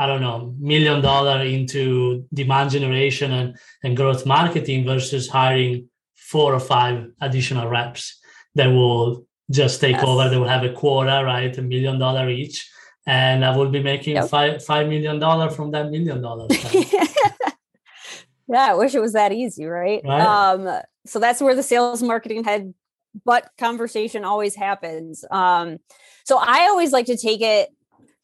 I 0.00 0.06
don't 0.06 0.22
know, 0.22 0.54
million 0.58 1.02
dollar 1.02 1.42
into 1.42 2.26
demand 2.32 2.70
generation 2.70 3.32
and, 3.32 3.58
and 3.84 3.94
growth 3.94 4.24
marketing 4.24 4.86
versus 4.86 5.28
hiring 5.28 5.90
four 6.14 6.54
or 6.54 6.58
five 6.58 7.06
additional 7.20 7.68
reps 7.68 8.18
that 8.54 8.68
will 8.68 9.26
just 9.50 9.78
take 9.78 9.96
yes. 9.96 10.04
over. 10.06 10.30
They 10.30 10.38
will 10.38 10.48
have 10.48 10.64
a 10.64 10.72
quota, 10.72 11.22
right? 11.22 11.56
A 11.58 11.60
million 11.60 11.98
dollar 11.98 12.30
each. 12.30 12.66
And 13.06 13.44
I 13.44 13.54
will 13.54 13.68
be 13.68 13.82
making 13.82 14.16
yep. 14.16 14.30
five 14.30 14.64
five 14.64 14.88
million 14.88 15.18
dollar 15.18 15.50
from 15.50 15.70
that 15.72 15.90
million 15.90 16.22
dollars. 16.22 16.50
yeah, 18.48 18.68
I 18.70 18.74
wish 18.74 18.94
it 18.94 19.02
was 19.02 19.12
that 19.12 19.32
easy, 19.32 19.66
right? 19.66 20.00
right? 20.02 20.22
Um, 20.22 20.80
so 21.04 21.18
that's 21.18 21.42
where 21.42 21.54
the 21.54 21.62
sales 21.62 22.02
marketing 22.02 22.44
head 22.44 22.72
but 23.24 23.50
conversation 23.58 24.24
always 24.24 24.54
happens. 24.54 25.24
Um, 25.30 25.78
so 26.24 26.38
I 26.38 26.68
always 26.68 26.92
like 26.92 27.06
to 27.06 27.16
take 27.16 27.40
it 27.40 27.68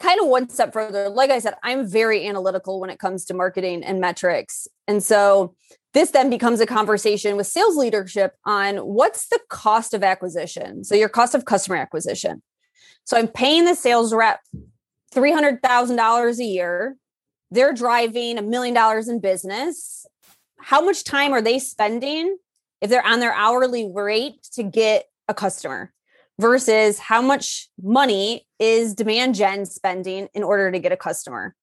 kind 0.00 0.20
of 0.20 0.28
one 0.28 0.48
step 0.48 0.72
further. 0.72 1.08
Like 1.08 1.30
I 1.30 1.38
said, 1.38 1.54
I'm 1.62 1.86
very 1.86 2.26
analytical 2.26 2.80
when 2.80 2.90
it 2.90 2.98
comes 2.98 3.24
to 3.26 3.34
marketing 3.34 3.82
and 3.82 4.00
metrics. 4.00 4.68
And 4.86 5.02
so 5.02 5.54
this 5.94 6.10
then 6.10 6.28
becomes 6.28 6.60
a 6.60 6.66
conversation 6.66 7.36
with 7.36 7.46
sales 7.46 7.76
leadership 7.76 8.34
on 8.44 8.76
what's 8.76 9.28
the 9.28 9.40
cost 9.48 9.94
of 9.94 10.02
acquisition. 10.04 10.84
So 10.84 10.94
your 10.94 11.08
cost 11.08 11.34
of 11.34 11.46
customer 11.46 11.76
acquisition. 11.76 12.42
So 13.04 13.16
I'm 13.16 13.28
paying 13.28 13.64
the 13.64 13.74
sales 13.74 14.12
rep 14.12 14.40
$300,000 15.14 16.38
a 16.38 16.44
year. 16.44 16.96
They're 17.50 17.72
driving 17.72 18.36
a 18.36 18.42
million 18.42 18.74
dollars 18.74 19.08
in 19.08 19.20
business. 19.20 20.04
How 20.58 20.84
much 20.84 21.04
time 21.04 21.32
are 21.32 21.40
they 21.40 21.58
spending 21.58 22.36
if 22.82 22.90
they're 22.90 23.06
on 23.06 23.20
their 23.20 23.32
hourly 23.32 23.90
rate 23.90 24.42
to 24.52 24.62
get 24.62 25.06
a 25.28 25.34
customer 25.34 25.92
versus 26.38 26.98
how 26.98 27.22
much 27.22 27.68
money 27.82 28.46
is 28.58 28.94
demand 28.94 29.34
gen 29.34 29.64
spending 29.66 30.28
in 30.34 30.42
order 30.42 30.70
to 30.70 30.78
get 30.78 30.92
a 30.92 30.96
customer? 30.96 31.54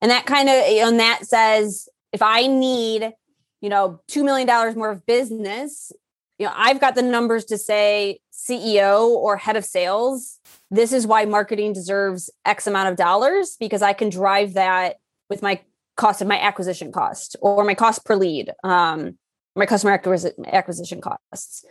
And 0.00 0.10
that 0.10 0.26
kind 0.26 0.48
of, 0.48 0.54
and 0.54 1.00
that 1.00 1.26
says 1.26 1.88
if 2.12 2.22
I 2.22 2.46
need 2.46 3.12
you 3.60 3.68
know, 3.68 4.00
$2 4.08 4.24
million 4.24 4.46
more 4.76 4.90
of 4.90 5.04
business, 5.06 5.92
you 6.38 6.46
know, 6.46 6.52
I've 6.54 6.80
got 6.80 6.94
the 6.94 7.02
numbers 7.02 7.44
to 7.46 7.58
say 7.58 8.20
CEO 8.32 9.08
or 9.08 9.36
head 9.36 9.56
of 9.56 9.64
sales, 9.64 10.38
this 10.70 10.92
is 10.92 11.06
why 11.06 11.24
marketing 11.24 11.72
deserves 11.72 12.30
X 12.44 12.66
amount 12.66 12.90
of 12.90 12.96
dollars 12.96 13.56
because 13.58 13.82
I 13.82 13.92
can 13.92 14.08
drive 14.08 14.54
that 14.54 14.96
with 15.28 15.42
my 15.42 15.60
cost 15.96 16.22
of 16.22 16.28
my 16.28 16.38
acquisition 16.38 16.92
cost 16.92 17.34
or 17.40 17.64
my 17.64 17.74
cost 17.74 18.04
per 18.04 18.14
lead, 18.14 18.52
um, 18.62 19.18
my 19.58 19.66
customer 19.66 19.92
acquisition 19.92 21.00
costs. 21.00 21.64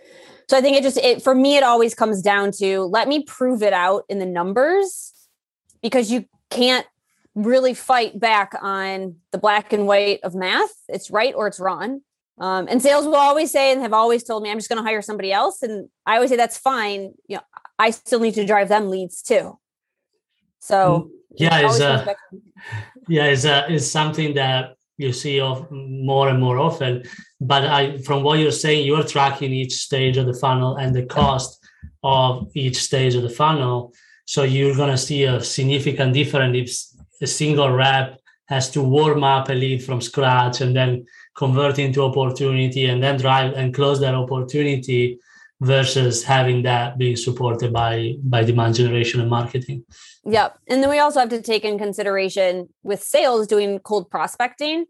So 0.50 0.58
I 0.58 0.62
think 0.62 0.78
it 0.78 0.84
just, 0.84 0.98
it, 0.98 1.22
for 1.22 1.34
me, 1.34 1.58
it 1.58 1.64
always 1.64 1.94
comes 1.94 2.22
down 2.22 2.52
to 2.60 2.82
let 2.84 3.08
me 3.08 3.24
prove 3.24 3.64
it 3.64 3.74
out 3.74 4.04
in 4.10 4.20
the 4.20 4.26
numbers 4.26 5.14
because 5.82 6.12
you 6.12 6.26
can't 6.50 6.86
really 7.36 7.74
fight 7.74 8.20
back 8.20 8.54
on 8.62 9.16
the 9.32 9.38
black 9.38 9.74
and 9.74 9.88
white 9.88 10.20
of 10.24 10.36
math. 10.36 10.74
It's 10.88 11.12
right 11.12 11.34
or 11.36 11.48
it's 11.48 11.60
wrong. 11.60 12.02
Um, 12.40 12.68
and 12.70 12.82
sales 12.82 13.06
will 13.06 13.16
always 13.16 13.52
say 13.52 13.72
and 13.72 13.82
have 13.82 13.94
always 13.94 14.24
told 14.24 14.44
me, 14.44 14.52
I'm 14.52 14.58
just 14.58 14.70
going 14.70 14.78
to 14.78 14.88
hire 14.88 15.02
somebody 15.02 15.32
else. 15.32 15.64
And 15.64 15.90
I 16.06 16.16
always 16.16 16.30
say 16.30 16.36
that's 16.36 16.58
fine. 16.58 17.14
You 17.28 17.38
know, 17.38 17.44
I 17.80 17.92
still 17.92 18.20
need 18.20 18.36
to 18.36 18.46
drive 18.46 18.70
them 18.70 18.90
leads 18.90 19.22
too. 19.22 19.58
So 20.60 21.10
mm, 21.10 21.10
yeah, 21.36 21.68
is 21.68 21.82
uh, 21.82 22.14
yeah, 23.08 23.26
is 23.26 23.46
uh, 23.46 23.68
is 23.70 23.90
something 23.90 24.36
that 24.36 24.77
you 24.98 25.14
see 25.14 25.40
of 25.40 25.70
more 25.72 26.30
and 26.30 26.40
more 26.40 26.58
often. 26.58 27.04
But 27.40 27.66
I, 27.66 27.98
from 28.00 28.24
what 28.24 28.40
you're 28.40 28.52
saying, 28.52 28.86
you're 28.86 29.04
tracking 29.04 29.54
each 29.54 29.74
stage 29.74 30.18
of 30.18 30.26
the 30.26 30.34
funnel 30.34 30.78
and 30.78 30.96
the 30.96 31.06
cost 31.06 31.64
of 32.04 32.50
each 32.56 32.78
stage 32.78 33.16
of 33.16 33.24
the 33.24 33.30
funnel. 33.30 33.94
So 34.26 34.44
you're 34.44 34.76
going 34.76 34.92
to 34.92 34.98
see 34.98 35.24
a 35.24 35.42
significant 35.42 36.14
difference 36.14 36.58
if 36.58 37.22
a 37.22 37.28
single 37.28 37.72
rep 37.72 38.20
has 38.48 38.70
to 38.72 38.82
warm 38.82 39.24
up 39.24 39.50
a 39.50 39.54
lead 39.54 39.84
from 39.84 40.02
scratch 40.02 40.62
and 40.62 40.76
then 40.76 41.06
convert 41.36 41.80
into 41.80 42.02
opportunity 42.02 42.88
and 42.88 43.02
then 43.04 43.18
drive 43.18 43.54
and 43.54 43.74
close 43.74 44.00
that 44.00 44.16
opportunity 44.16 45.20
versus 45.62 46.24
having 46.24 46.64
that 46.64 46.98
being 46.98 47.16
supported 47.16 47.74
by 47.74 48.14
by 48.24 48.44
demand 48.44 48.76
generation 48.76 49.20
and 49.20 49.30
marketing 49.30 49.84
yep 50.26 50.58
and 50.68 50.84
then 50.84 50.90
we 50.90 51.00
also 51.00 51.20
have 51.20 51.30
to 51.30 51.42
take 51.42 51.66
in 51.66 51.78
consideration 51.78 52.70
with 52.84 53.02
sales 53.02 53.48
doing 53.48 53.80
cold 53.80 54.10
prospecting 54.10 54.86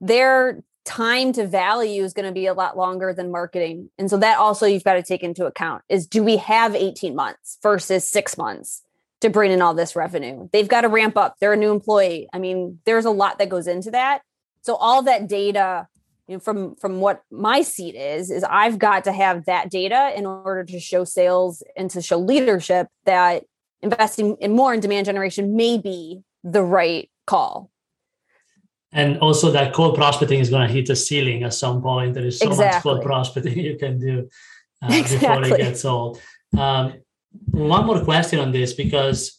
their 0.00 0.62
time 0.84 1.32
to 1.32 1.46
value 1.46 2.02
is 2.02 2.14
going 2.14 2.26
to 2.26 2.32
be 2.32 2.46
a 2.46 2.54
lot 2.54 2.76
longer 2.76 3.12
than 3.12 3.30
marketing 3.30 3.90
and 3.98 4.10
so 4.10 4.16
that 4.16 4.38
also 4.38 4.66
you've 4.66 4.84
got 4.84 4.94
to 4.94 5.02
take 5.02 5.22
into 5.22 5.46
account 5.46 5.82
is 5.88 6.06
do 6.06 6.22
we 6.24 6.36
have 6.36 6.74
18 6.74 7.14
months 7.14 7.58
versus 7.62 8.10
six 8.10 8.36
months 8.36 8.82
to 9.20 9.30
bring 9.30 9.50
in 9.50 9.60
all 9.60 9.74
this 9.74 9.96
revenue. 9.96 10.48
They've 10.52 10.68
got 10.68 10.82
to 10.82 10.88
ramp 10.88 11.16
up. 11.16 11.36
They're 11.40 11.52
a 11.52 11.56
new 11.56 11.72
employee. 11.72 12.28
I 12.32 12.38
mean, 12.38 12.78
there's 12.84 13.04
a 13.04 13.10
lot 13.10 13.38
that 13.38 13.48
goes 13.48 13.66
into 13.66 13.90
that. 13.90 14.22
So 14.62 14.76
all 14.76 15.02
that 15.02 15.28
data, 15.28 15.88
you 16.28 16.34
know, 16.34 16.40
from 16.40 16.76
from 16.76 17.00
what 17.00 17.22
my 17.30 17.62
seat 17.62 17.94
is, 17.94 18.30
is 18.30 18.44
I've 18.44 18.78
got 18.78 19.04
to 19.04 19.12
have 19.12 19.46
that 19.46 19.70
data 19.70 20.12
in 20.14 20.26
order 20.26 20.62
to 20.62 20.78
show 20.78 21.04
sales 21.04 21.62
and 21.74 21.90
to 21.90 22.02
show 22.02 22.18
leadership 22.18 22.88
that 23.06 23.44
investing 23.80 24.36
in 24.36 24.52
more 24.52 24.74
in 24.74 24.80
demand 24.80 25.06
generation 25.06 25.56
may 25.56 25.78
be 25.78 26.20
the 26.44 26.62
right 26.62 27.10
call. 27.26 27.70
And 28.92 29.18
also 29.18 29.50
that 29.52 29.72
cold 29.72 29.96
prospecting 29.96 30.40
is 30.40 30.50
going 30.50 30.66
to 30.66 30.72
hit 30.72 30.88
a 30.90 30.96
ceiling 30.96 31.42
at 31.42 31.54
some 31.54 31.82
point. 31.82 32.14
There 32.14 32.24
is 32.24 32.38
so 32.38 32.48
exactly. 32.48 32.74
much 32.74 32.82
cold 32.82 33.02
prospecting 33.04 33.58
you 33.70 33.78
can 33.78 33.98
do 33.98 34.28
uh, 34.82 34.88
exactly. 34.92 35.40
before 35.50 35.58
it 35.58 35.62
gets 35.62 35.84
old. 35.84 36.20
Um, 36.56 36.94
one 37.50 37.86
more 37.86 38.04
question 38.04 38.38
on 38.38 38.52
this 38.52 38.74
because 38.74 39.38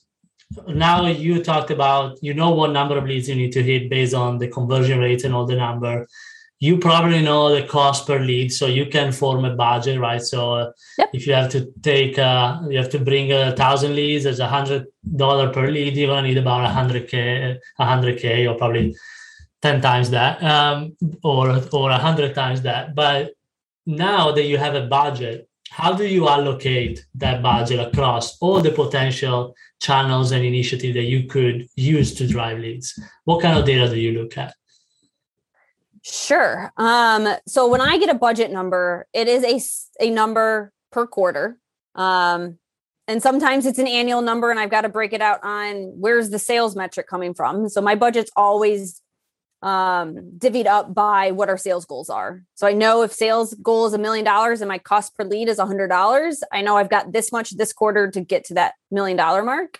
now 0.68 1.06
you 1.06 1.44
talked 1.44 1.70
about 1.70 2.18
you 2.24 2.34
know 2.34 2.50
what 2.50 2.72
number 2.72 2.98
of 2.98 3.06
leads 3.06 3.30
you 3.30 3.36
need 3.36 3.52
to 3.52 3.62
hit 3.62 3.90
based 3.90 4.16
on 4.16 4.40
the 4.40 4.48
conversion 4.48 4.98
rate 5.00 5.24
and 5.24 5.36
all 5.36 5.46
the 5.46 5.56
number 5.56 6.08
you 6.60 6.78
probably 6.78 7.22
know 7.22 7.56
the 7.56 7.66
cost 7.68 8.06
per 8.06 8.20
lead 8.20 8.52
so 8.52 8.66
you 8.66 8.86
can 8.86 9.12
form 9.12 9.46
a 9.46 9.56
budget 9.56 10.00
right 10.00 10.22
so 10.22 10.54
uh, 10.54 10.72
yep. 10.98 11.10
if 11.14 11.26
you 11.26 11.34
have 11.34 11.50
to 11.50 11.72
take 11.82 12.20
uh, 12.20 12.60
you 12.70 12.78
have 12.78 12.90
to 12.90 13.00
bring 13.00 13.32
a 13.32 13.56
thousand 13.56 13.96
leads 13.96 14.26
there's 14.26 14.40
a 14.40 14.48
hundred 14.48 14.86
dollar 15.16 15.52
per 15.52 15.70
lead 15.70 15.96
you're 15.96 16.08
gonna 16.08 16.28
need 16.28 16.38
about 16.38 16.66
a 16.66 16.70
hundred 16.70 17.08
k 17.08 17.58
a 17.80 17.86
hundred 17.86 18.20
k 18.20 18.48
or 18.48 18.56
probably 18.56 18.96
10 19.62 19.82
times 19.82 20.10
that 20.10 20.42
um, 20.44 20.96
or 21.24 21.62
or 21.72 21.90
a 21.90 21.98
hundred 21.98 22.36
times 22.36 22.62
that 22.62 22.96
but 22.96 23.32
now 23.86 24.32
that 24.32 24.44
you 24.44 24.58
have 24.58 24.76
a 24.76 24.88
budget 24.88 25.50
how 25.70 25.94
do 25.94 26.06
you 26.06 26.28
allocate 26.28 27.06
that 27.16 27.42
budget 27.44 27.80
across 27.80 28.38
all 28.40 28.60
the 28.60 28.72
potential 28.72 29.56
channels 29.80 30.32
and 30.32 30.44
initiatives 30.44 30.96
that 30.96 31.04
you 31.04 31.28
could 31.28 31.68
use 31.76 32.14
to 32.16 32.28
drive 32.28 32.60
leads? 32.60 33.00
What 33.26 33.42
kind 33.42 33.58
of 33.58 33.66
data 33.66 33.88
do 33.88 34.00
you 34.00 34.20
look 34.20 34.38
at? 34.38 34.56
Sure. 36.04 36.72
Um, 36.78 37.28
so 37.48 37.68
when 37.68 37.82
I 37.82 37.98
get 37.98 38.10
a 38.10 38.14
budget 38.14 38.52
number, 38.52 39.08
it 39.14 39.28
is 39.28 39.44
a, 40.00 40.06
a 40.06 40.10
number 40.10 40.72
per 40.92 41.06
quarter. 41.06 41.58
Um, 41.96 42.58
and 43.08 43.24
sometimes 43.24 43.66
it's 43.66 43.80
an 43.80 43.88
annual 43.88 44.22
number 44.22 44.52
and 44.52 44.60
I've 44.60 44.70
got 44.70 44.82
to 44.82 44.90
break 44.90 45.14
it 45.14 45.22
out 45.22 45.44
on 45.44 45.94
where's 46.00 46.30
the 46.30 46.40
sales 46.40 46.76
metric 46.76 47.08
coming 47.08 47.34
from. 47.34 47.68
So 47.68 47.82
my 47.82 47.96
budget's 47.96 48.32
always 48.36 49.02
um 49.62 50.16
divvied 50.38 50.68
up 50.68 50.94
by 50.94 51.32
what 51.32 51.50
our 51.50 51.58
sales 51.58 51.84
goals 51.84 52.10
are. 52.10 52.44
So 52.56 52.66
I 52.66 52.72
know 52.72 53.02
if 53.02 53.12
sales 53.12 53.54
goal 53.56 53.88
is 53.88 53.94
a 53.94 53.98
million 53.98 54.24
dollars 54.24 54.62
and 54.62 54.70
my 54.70 54.78
cost 54.78 55.18
per 55.18 55.26
lead 55.26 55.50
is 55.50 55.60
a 55.60 55.66
hundred 55.66 55.90
dollars, 55.90 56.42
I 56.54 56.62
know 56.62 56.78
I've 56.78 56.90
got 56.90 57.12
this 57.12 57.32
much 57.32 57.50
this 57.58 57.74
quarter 57.74 58.10
to 58.12 58.22
get 58.22 58.46
to 58.46 58.54
that 58.54 58.76
million 58.90 59.18
dollar 59.18 59.44
mark. 59.44 59.80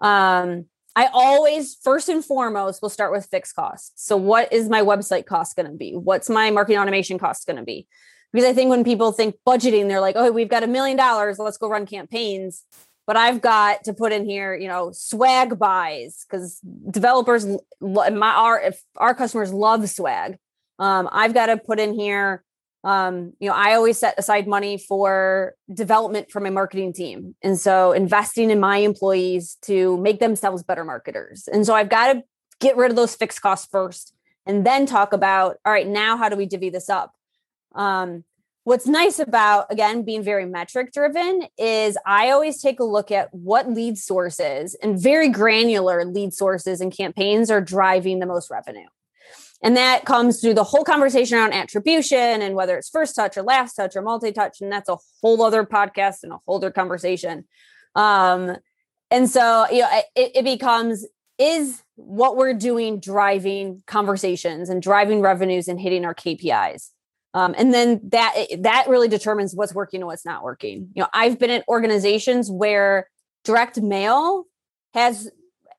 Um, 0.00 0.64
I 0.94 1.08
always 1.12 1.74
first 1.74 2.08
and 2.08 2.24
foremost 2.24 2.82
will 2.82 2.90
start 2.90 3.12
with 3.12 3.26
fixed 3.26 3.56
costs. 3.56 3.92
So 3.96 4.16
what 4.16 4.52
is 4.52 4.68
my 4.68 4.82
website 4.82 5.26
cost 5.26 5.56
going 5.56 5.70
to 5.70 5.76
be? 5.76 5.92
What's 5.92 6.28
my 6.28 6.50
marketing 6.50 6.78
automation 6.78 7.18
cost 7.18 7.46
going 7.46 7.56
to 7.56 7.62
be? 7.62 7.86
Because 8.32 8.48
I 8.48 8.52
think 8.52 8.70
when 8.70 8.84
people 8.84 9.12
think 9.12 9.36
budgeting, 9.46 9.88
they're 9.88 10.00
like, 10.00 10.16
oh, 10.16 10.30
we've 10.32 10.48
got 10.48 10.62
a 10.62 10.66
million 10.66 10.96
dollars, 10.96 11.38
let's 11.38 11.58
go 11.58 11.68
run 11.68 11.86
campaigns 11.86 12.64
but 13.06 13.16
I've 13.16 13.40
got 13.40 13.84
to 13.84 13.94
put 13.94 14.12
in 14.12 14.24
here, 14.24 14.54
you 14.54 14.68
know, 14.68 14.92
swag 14.92 15.58
buys 15.58 16.24
because 16.28 16.60
developers, 16.90 17.46
my 17.80 18.10
our 18.30 18.72
our 18.96 19.14
customers 19.14 19.52
love 19.52 19.88
swag. 19.90 20.38
Um, 20.78 21.08
I've 21.10 21.34
got 21.34 21.46
to 21.46 21.56
put 21.56 21.80
in 21.80 21.94
here. 21.94 22.44
Um, 22.84 23.32
you 23.38 23.48
know, 23.48 23.54
I 23.54 23.74
always 23.74 23.98
set 23.98 24.18
aside 24.18 24.48
money 24.48 24.76
for 24.76 25.54
development 25.72 26.30
for 26.30 26.40
my 26.40 26.50
marketing 26.50 26.92
team, 26.92 27.36
and 27.42 27.58
so 27.58 27.92
investing 27.92 28.50
in 28.50 28.58
my 28.58 28.78
employees 28.78 29.56
to 29.62 29.96
make 29.98 30.18
themselves 30.18 30.62
better 30.62 30.84
marketers. 30.84 31.48
And 31.52 31.64
so 31.64 31.74
I've 31.74 31.88
got 31.88 32.12
to 32.12 32.22
get 32.60 32.76
rid 32.76 32.90
of 32.90 32.96
those 32.96 33.14
fixed 33.14 33.40
costs 33.40 33.68
first, 33.70 34.14
and 34.46 34.66
then 34.66 34.86
talk 34.86 35.12
about 35.12 35.58
all 35.64 35.72
right, 35.72 35.86
now 35.86 36.16
how 36.16 36.28
do 36.28 36.36
we 36.36 36.46
divvy 36.46 36.70
this 36.70 36.88
up? 36.88 37.12
Um, 37.74 38.24
what's 38.64 38.86
nice 38.86 39.18
about 39.18 39.66
again 39.70 40.04
being 40.04 40.22
very 40.22 40.46
metric 40.46 40.92
driven 40.92 41.42
is 41.58 41.96
i 42.06 42.30
always 42.30 42.60
take 42.60 42.78
a 42.78 42.84
look 42.84 43.10
at 43.10 43.32
what 43.34 43.68
lead 43.68 43.98
sources 43.98 44.74
and 44.82 45.00
very 45.00 45.28
granular 45.28 46.04
lead 46.04 46.32
sources 46.32 46.80
and 46.80 46.96
campaigns 46.96 47.50
are 47.50 47.60
driving 47.60 48.18
the 48.18 48.26
most 48.26 48.50
revenue 48.50 48.86
and 49.62 49.76
that 49.76 50.04
comes 50.04 50.40
through 50.40 50.54
the 50.54 50.64
whole 50.64 50.84
conversation 50.84 51.38
around 51.38 51.52
attribution 51.52 52.42
and 52.42 52.54
whether 52.54 52.76
it's 52.76 52.88
first 52.88 53.14
touch 53.14 53.36
or 53.36 53.42
last 53.42 53.74
touch 53.74 53.96
or 53.96 54.02
multi-touch 54.02 54.60
and 54.60 54.72
that's 54.72 54.88
a 54.88 54.96
whole 55.20 55.42
other 55.42 55.64
podcast 55.64 56.22
and 56.22 56.32
a 56.32 56.38
whole 56.46 56.56
other 56.56 56.70
conversation 56.70 57.44
um, 57.94 58.56
and 59.10 59.30
so 59.30 59.66
you 59.70 59.80
know 59.80 59.88
it, 60.16 60.32
it 60.36 60.44
becomes 60.44 61.06
is 61.38 61.82
what 61.96 62.36
we're 62.36 62.54
doing 62.54 63.00
driving 63.00 63.82
conversations 63.86 64.68
and 64.68 64.82
driving 64.82 65.20
revenues 65.20 65.68
and 65.68 65.80
hitting 65.80 66.04
our 66.04 66.14
kpis 66.14 66.90
um, 67.34 67.54
and 67.56 67.72
then 67.72 68.00
that 68.10 68.34
that 68.58 68.88
really 68.88 69.08
determines 69.08 69.54
what's 69.54 69.74
working 69.74 70.00
and 70.00 70.06
what's 70.06 70.26
not 70.26 70.42
working. 70.42 70.90
You 70.94 71.02
know, 71.02 71.08
I've 71.14 71.38
been 71.38 71.50
in 71.50 71.62
organizations 71.66 72.50
where 72.50 73.08
direct 73.44 73.80
mail 73.80 74.44
has 74.92 75.30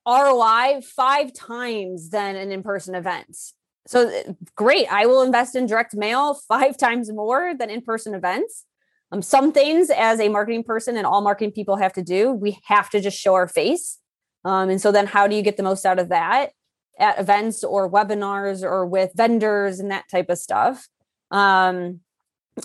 ROI 0.08 0.82
five 0.82 1.32
times 1.34 2.10
than 2.10 2.36
an 2.36 2.52
in-person 2.52 2.96
event. 2.96 3.38
So 3.86 4.08
uh, 4.08 4.34
great, 4.56 4.88
I 4.92 5.06
will 5.06 5.22
invest 5.22 5.56
in 5.56 5.66
direct 5.66 5.96
mail 5.96 6.36
five 6.48 6.78
times 6.86 7.12
more 7.12 7.54
than 7.58 7.70
in-person 7.70 8.14
events. 8.14 8.66
Um, 9.12 9.22
some 9.22 9.52
things 9.52 9.90
as 9.90 10.20
a 10.20 10.30
marketing 10.30 10.64
person 10.64 10.98
and 10.98 11.06
all 11.06 11.22
marketing 11.22 11.52
people 11.52 11.78
have 11.78 11.94
to 11.94 12.02
do, 12.02 12.32
we 12.32 12.60
have 12.66 12.90
to 12.92 13.00
just 13.00 13.20
show 13.20 13.36
our 13.36 13.48
face. 13.48 14.00
Um, 14.46 14.70
and 14.70 14.82
so 14.82 14.92
then 14.92 15.06
how 15.08 15.28
do 15.28 15.36
you 15.36 15.42
get 15.42 15.58
the 15.58 15.64
most 15.64 15.86
out 15.86 16.00
of 16.00 16.10
that 16.10 16.52
at 17.00 17.20
events 17.20 17.64
or 17.64 17.90
webinars 17.90 18.64
or 18.64 18.86
with 18.86 19.12
vendors 19.16 19.80
and 19.80 19.92
that 19.92 20.06
type 20.10 20.30
of 20.30 20.38
stuff? 20.38 20.88
Um, 21.32 22.00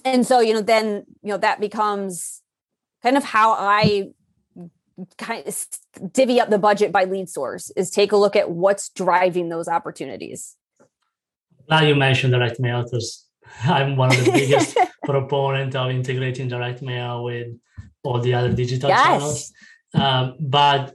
and 0.04 0.26
so, 0.26 0.40
you 0.40 0.54
know, 0.54 0.61
then, 0.61 1.04
you 1.22 1.31
know, 1.31 1.38
that 1.38 1.61
becomes 1.61 2.42
kind 3.02 3.16
of 3.16 3.24
how 3.24 3.52
I 3.52 4.09
kind 5.16 5.46
of 5.46 5.66
divvy 6.12 6.40
up 6.40 6.50
the 6.50 6.59
budget 6.59 6.92
by 6.92 7.04
lead 7.04 7.28
source 7.28 7.70
is 7.76 7.90
take 7.90 8.12
a 8.12 8.16
look 8.16 8.37
at 8.37 8.50
what's 8.50 8.88
driving 8.90 9.48
those 9.48 9.68
opportunities. 9.68 10.57
Now 11.68 11.83
you 11.83 11.94
mentioned 11.94 12.33
direct 12.33 12.61
mail 12.61 12.83
because 12.83 13.26
I'm 13.64 13.96
one 13.96 14.11
of 14.11 14.24
the 14.24 14.33
biggest 14.33 14.76
proponent 15.04 15.74
of 15.74 15.90
integrating 15.90 16.48
direct 16.48 16.83
mail 16.83 17.24
with 17.24 17.48
all 18.04 18.20
the 18.20 18.35
other 18.35 18.52
digital 18.52 18.88
yes. 18.88 19.04
channels. 19.04 19.52
Um, 19.94 20.37
but 20.40 20.94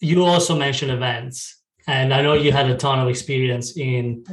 you 0.00 0.24
also 0.24 0.56
mentioned 0.56 0.90
events 0.90 1.56
and 1.86 2.12
I 2.12 2.20
know 2.20 2.32
you 2.32 2.50
had 2.50 2.68
a 2.68 2.76
ton 2.76 2.98
of 2.98 3.08
experience 3.08 3.76
in 3.76 4.24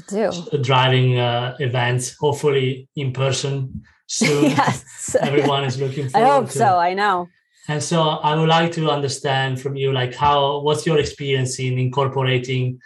driving 0.61 1.19
uh, 1.19 1.55
events, 1.59 2.15
hopefully 2.19 2.89
in 2.95 3.13
person 3.13 3.83
soon. 4.07 4.43
yes. 4.49 5.15
Everyone 5.19 5.63
is 5.63 5.79
looking 5.79 6.09
forward 6.09 6.27
I 6.27 6.33
hope 6.33 6.45
to. 6.47 6.57
so. 6.57 6.77
I 6.79 6.95
know. 6.95 7.29
And 7.67 7.81
so 7.81 8.01
I 8.01 8.35
would 8.35 8.49
like 8.49 8.71
to 8.73 8.89
understand 8.89 9.61
from 9.61 9.75
you, 9.75 9.93
like 9.93 10.15
how, 10.15 10.61
what's 10.61 10.85
your 10.85 10.97
experience 10.97 11.59
in 11.59 11.77
incorporating 11.77 12.79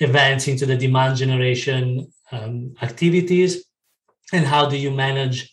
events 0.00 0.48
into 0.48 0.66
the 0.66 0.76
demand 0.76 1.16
generation 1.16 2.12
um, 2.32 2.74
activities 2.82 3.64
and 4.32 4.44
how 4.44 4.68
do 4.68 4.76
you 4.76 4.90
manage 4.90 5.52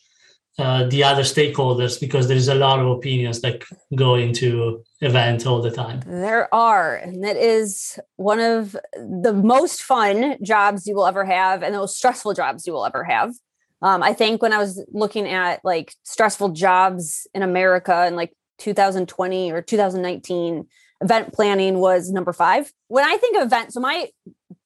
uh, 0.58 0.86
the 0.88 1.04
other 1.04 1.24
stakeholders? 1.24 2.00
Because 2.00 2.28
there 2.28 2.38
is 2.38 2.48
a 2.48 2.56
lot 2.56 2.80
of 2.80 2.88
opinions 2.88 3.42
that 3.42 3.64
go 3.96 4.16
into 4.16 4.84
event 5.02 5.46
all 5.46 5.62
the 5.62 5.72
time. 5.72 6.02
There 6.06 6.54
are 6.54 6.96
and 6.96 7.26
it 7.26 7.38
is 7.38 8.00
one 8.16 8.40
of 8.40 8.76
the 8.96 9.34
most 9.34 9.82
fun 9.82 10.38
jobs 10.44 10.88
you 10.88 10.96
will 10.96 11.08
ever 11.08 11.26
have 11.26 11.64
and 11.64 11.74
the 11.74 11.80
most 11.80 11.98
stressful 11.98 12.34
jobs 12.34 12.66
you 12.66 12.74
will 12.74 12.86
ever 12.86 13.04
have. 13.04 13.34
Um, 13.82 14.02
i 14.02 14.14
think 14.14 14.42
when 14.42 14.54
i 14.54 14.58
was 14.58 14.84
looking 14.92 15.28
at 15.28 15.60
like 15.66 15.94
stressful 16.04 16.50
jobs 16.50 17.28
in 17.34 17.44
america 17.44 18.08
in 18.08 18.16
like 18.16 18.34
2020 18.60 19.52
or 19.52 19.62
2019 19.62 20.66
event 21.02 21.34
planning 21.34 21.80
was 21.80 22.10
number 22.10 22.32
five. 22.32 22.72
When 22.88 23.04
i 23.04 23.18
think 23.18 23.36
of 23.38 23.44
events 23.44 23.74
so 23.74 23.82
my 23.82 24.10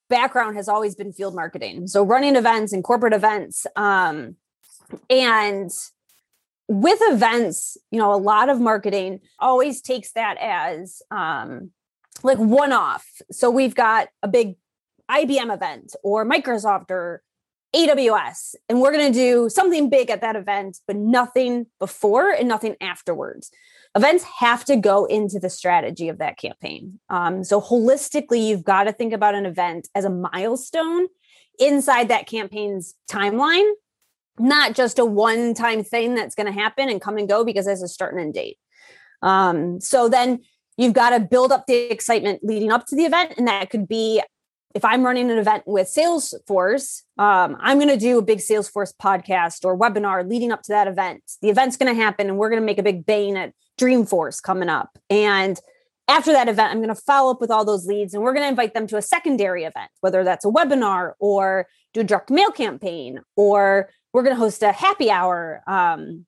background 0.09 0.55
has 0.55 0.67
always 0.67 0.95
been 0.95 1.13
field 1.13 1.35
marketing 1.35 1.87
so 1.87 2.03
running 2.03 2.35
events 2.35 2.73
and 2.73 2.83
corporate 2.83 3.13
events 3.13 3.65
um, 3.75 4.35
and 5.09 5.71
with 6.69 6.99
events, 7.01 7.77
you 7.89 7.99
know, 7.99 8.13
a 8.13 8.15
lot 8.15 8.47
of 8.47 8.61
marketing 8.61 9.21
always 9.39 9.81
takes 9.81 10.11
that 10.11 10.37
as 10.39 11.01
um, 11.09 11.71
like 12.21 12.37
one 12.37 12.71
off. 12.71 13.07
So 13.31 13.49
we've 13.49 13.73
got 13.73 14.09
a 14.21 14.27
big 14.27 14.55
IBM 15.09 15.51
event 15.51 15.95
or 16.03 16.23
Microsoft 16.25 16.91
or 16.91 17.23
AWS, 17.75 18.55
and 18.69 18.81
we're 18.81 18.91
going 18.91 19.11
to 19.11 19.19
do 19.19 19.49
something 19.49 19.89
big 19.89 20.11
at 20.11 20.21
that 20.21 20.35
event, 20.35 20.77
but 20.85 20.95
nothing 20.95 21.65
before 21.79 22.29
and 22.29 22.47
nothing 22.47 22.75
afterwards. 22.79 23.51
Events 23.95 24.23
have 24.39 24.63
to 24.65 24.75
go 24.75 25.05
into 25.05 25.39
the 25.39 25.49
strategy 25.49 26.09
of 26.09 26.19
that 26.19 26.37
campaign. 26.37 26.99
Um, 27.09 27.43
so, 27.43 27.59
holistically, 27.59 28.47
you've 28.47 28.63
got 28.63 28.83
to 28.83 28.93
think 28.93 29.13
about 29.13 29.35
an 29.35 29.45
event 29.45 29.87
as 29.95 30.05
a 30.05 30.09
milestone 30.09 31.07
inside 31.59 32.07
that 32.09 32.27
campaign's 32.27 32.95
timeline 33.09 33.69
not 34.39 34.73
just 34.73 34.97
a 34.97 35.05
one 35.05 35.53
time 35.53 35.83
thing 35.83 36.15
that's 36.15 36.35
going 36.35 36.47
to 36.47 36.59
happen 36.59 36.89
and 36.89 37.01
come 37.01 37.17
and 37.17 37.27
go 37.27 37.43
because 37.43 37.65
there's 37.65 37.83
a 37.83 37.87
start 37.87 38.13
and 38.13 38.21
end 38.21 38.33
date. 38.33 38.57
Um, 39.21 39.81
so 39.81 40.07
then 40.07 40.39
you've 40.77 40.93
got 40.93 41.09
to 41.11 41.19
build 41.19 41.51
up 41.51 41.65
the 41.67 41.91
excitement 41.91 42.39
leading 42.41 42.71
up 42.71 42.85
to 42.87 42.95
the 42.95 43.03
event. 43.03 43.33
And 43.37 43.47
that 43.47 43.69
could 43.69 43.87
be 43.87 44.23
if 44.75 44.85
I'm 44.85 45.03
running 45.03 45.31
an 45.31 45.37
event 45.37 45.63
with 45.65 45.87
Salesforce, 45.87 47.01
um, 47.17 47.57
I'm 47.59 47.79
going 47.79 47.89
to 47.89 47.97
do 47.97 48.19
a 48.19 48.21
big 48.21 48.39
Salesforce 48.39 48.93
podcast 48.95 49.65
or 49.65 49.77
webinar 49.77 50.27
leading 50.29 50.51
up 50.51 50.61
to 50.63 50.71
that 50.71 50.87
event. 50.87 51.23
The 51.41 51.49
event's 51.49 51.75
going 51.75 51.93
to 51.93 51.99
happen 51.99 52.27
and 52.27 52.37
we're 52.37 52.49
going 52.49 52.61
to 52.61 52.65
make 52.65 52.77
a 52.77 52.83
big 52.83 53.05
bang 53.05 53.35
at 53.35 53.53
Dreamforce 53.79 54.41
coming 54.41 54.69
up. 54.69 54.97
And 55.09 55.59
after 56.07 56.31
that 56.33 56.47
event, 56.47 56.71
I'm 56.71 56.79
going 56.79 56.93
to 56.93 57.01
follow 57.01 57.31
up 57.31 57.41
with 57.41 57.49
all 57.49 57.65
those 57.65 57.87
leads 57.87 58.13
and 58.13 58.21
we're 58.21 58.33
going 58.33 58.43
to 58.43 58.49
invite 58.49 58.73
them 58.73 58.85
to 58.87 58.97
a 58.97 59.01
secondary 59.01 59.63
event, 59.63 59.89
whether 60.01 60.23
that's 60.23 60.45
a 60.45 60.49
webinar 60.49 61.13
or 61.19 61.67
do 61.93 62.01
a 62.01 62.03
direct 62.03 62.29
mail 62.29 62.51
campaign 62.51 63.21
or 63.35 63.89
we're 64.13 64.23
going 64.23 64.35
to 64.35 64.39
host 64.39 64.61
a 64.61 64.71
happy 64.71 65.09
hour 65.09 65.63
um, 65.67 66.25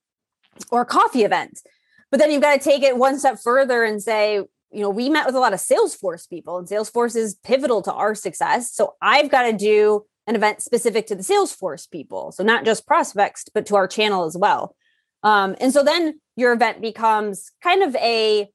or 0.72 0.82
a 0.82 0.86
coffee 0.86 1.24
event. 1.24 1.62
But 2.10 2.20
then 2.20 2.32
you've 2.32 2.42
got 2.42 2.54
to 2.54 2.60
take 2.60 2.84
it 2.84 2.98
one 2.98 3.20
step 3.20 3.40
further 3.42 3.84
and 3.84 4.02
say, 4.02 4.42
you 4.72 4.82
know, 4.82 4.90
we 4.90 5.10
met 5.10 5.26
with 5.26 5.36
a 5.36 5.40
lot 5.40 5.54
of 5.54 5.60
Salesforce 5.60 6.30
people, 6.30 6.58
and 6.58 6.68
Salesforce 6.68 7.16
is 7.16 7.36
pivotal 7.44 7.82
to 7.84 7.94
our 7.94 8.16
success. 8.16 8.72
So 8.74 8.96
I've 9.02 9.30
got 9.30 9.44
to 9.44 9.54
do 9.54 10.06
an 10.28 10.36
event 10.36 10.62
specific 10.62 11.08
to 11.08 11.16
the 11.16 11.24
Salesforce 11.24 11.90
people. 11.90 12.32
So 12.32 12.44
not 12.44 12.66
just 12.66 12.88
prospects, 12.88 13.46
but 13.54 13.66
to 13.68 13.76
our 13.76 13.88
channel 13.88 14.26
as 14.26 14.38
well. 14.38 14.76
Um, 15.24 15.56
and 15.60 15.74
so 15.74 15.84
then 15.84 16.20
your 16.36 16.54
event 16.54 16.82
becomes 16.82 17.52
kind 17.62 17.84
of 17.84 17.96
a 17.96 18.50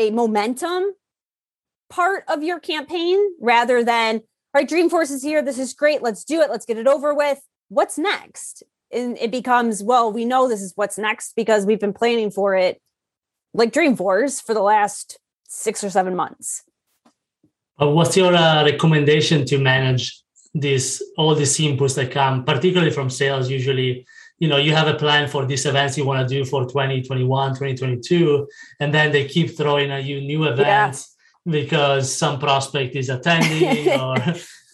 a 0.00 0.10
momentum 0.10 0.92
part 1.90 2.22
of 2.28 2.44
your 2.44 2.60
campaign 2.60 3.18
rather 3.40 3.82
than 3.82 4.16
all 4.16 4.22
right 4.54 4.68
dreamforce 4.68 5.10
is 5.10 5.22
here 5.22 5.42
this 5.42 5.58
is 5.58 5.72
great 5.72 6.02
let's 6.02 6.22
do 6.22 6.40
it 6.40 6.50
let's 6.50 6.66
get 6.66 6.76
it 6.76 6.86
over 6.86 7.14
with 7.14 7.40
what's 7.68 7.98
next? 7.98 8.62
And 8.90 9.18
it 9.18 9.30
becomes, 9.30 9.82
well, 9.82 10.12
we 10.12 10.24
know 10.24 10.48
this 10.48 10.62
is 10.62 10.72
what's 10.74 10.98
next 10.98 11.34
because 11.36 11.66
we've 11.66 11.80
been 11.80 11.92
planning 11.92 12.30
for 12.30 12.54
it 12.56 12.80
like 13.54 13.72
dream 13.72 13.96
Dreamforce 13.96 14.42
for 14.42 14.54
the 14.54 14.62
last 14.62 15.18
six 15.48 15.82
or 15.82 15.90
seven 15.90 16.14
months. 16.14 16.62
Uh, 17.80 17.88
what's 17.88 18.16
your 18.16 18.34
uh, 18.34 18.64
recommendation 18.64 19.44
to 19.46 19.58
manage 19.58 20.22
this 20.54 21.02
all 21.16 21.34
these 21.34 21.56
inputs 21.58 21.94
that 21.94 22.10
come, 22.10 22.44
particularly 22.44 22.90
from 22.90 23.08
sales? 23.08 23.48
Usually, 23.48 24.06
you 24.38 24.48
know, 24.48 24.56
you 24.56 24.74
have 24.74 24.88
a 24.88 24.94
plan 24.94 25.28
for 25.28 25.46
these 25.46 25.64
events 25.66 25.96
you 25.96 26.04
want 26.04 26.26
to 26.26 26.34
do 26.34 26.44
for 26.44 26.62
2021, 26.62 27.50
2022, 27.50 28.48
and 28.80 28.92
then 28.92 29.12
they 29.12 29.26
keep 29.26 29.56
throwing 29.56 29.90
at 29.90 30.04
you 30.04 30.20
new 30.20 30.44
events 30.44 31.16
yeah. 31.44 31.52
because 31.52 32.12
some 32.12 32.38
prospect 32.38 32.96
is 32.96 33.08
attending 33.08 33.88
or 34.00 34.16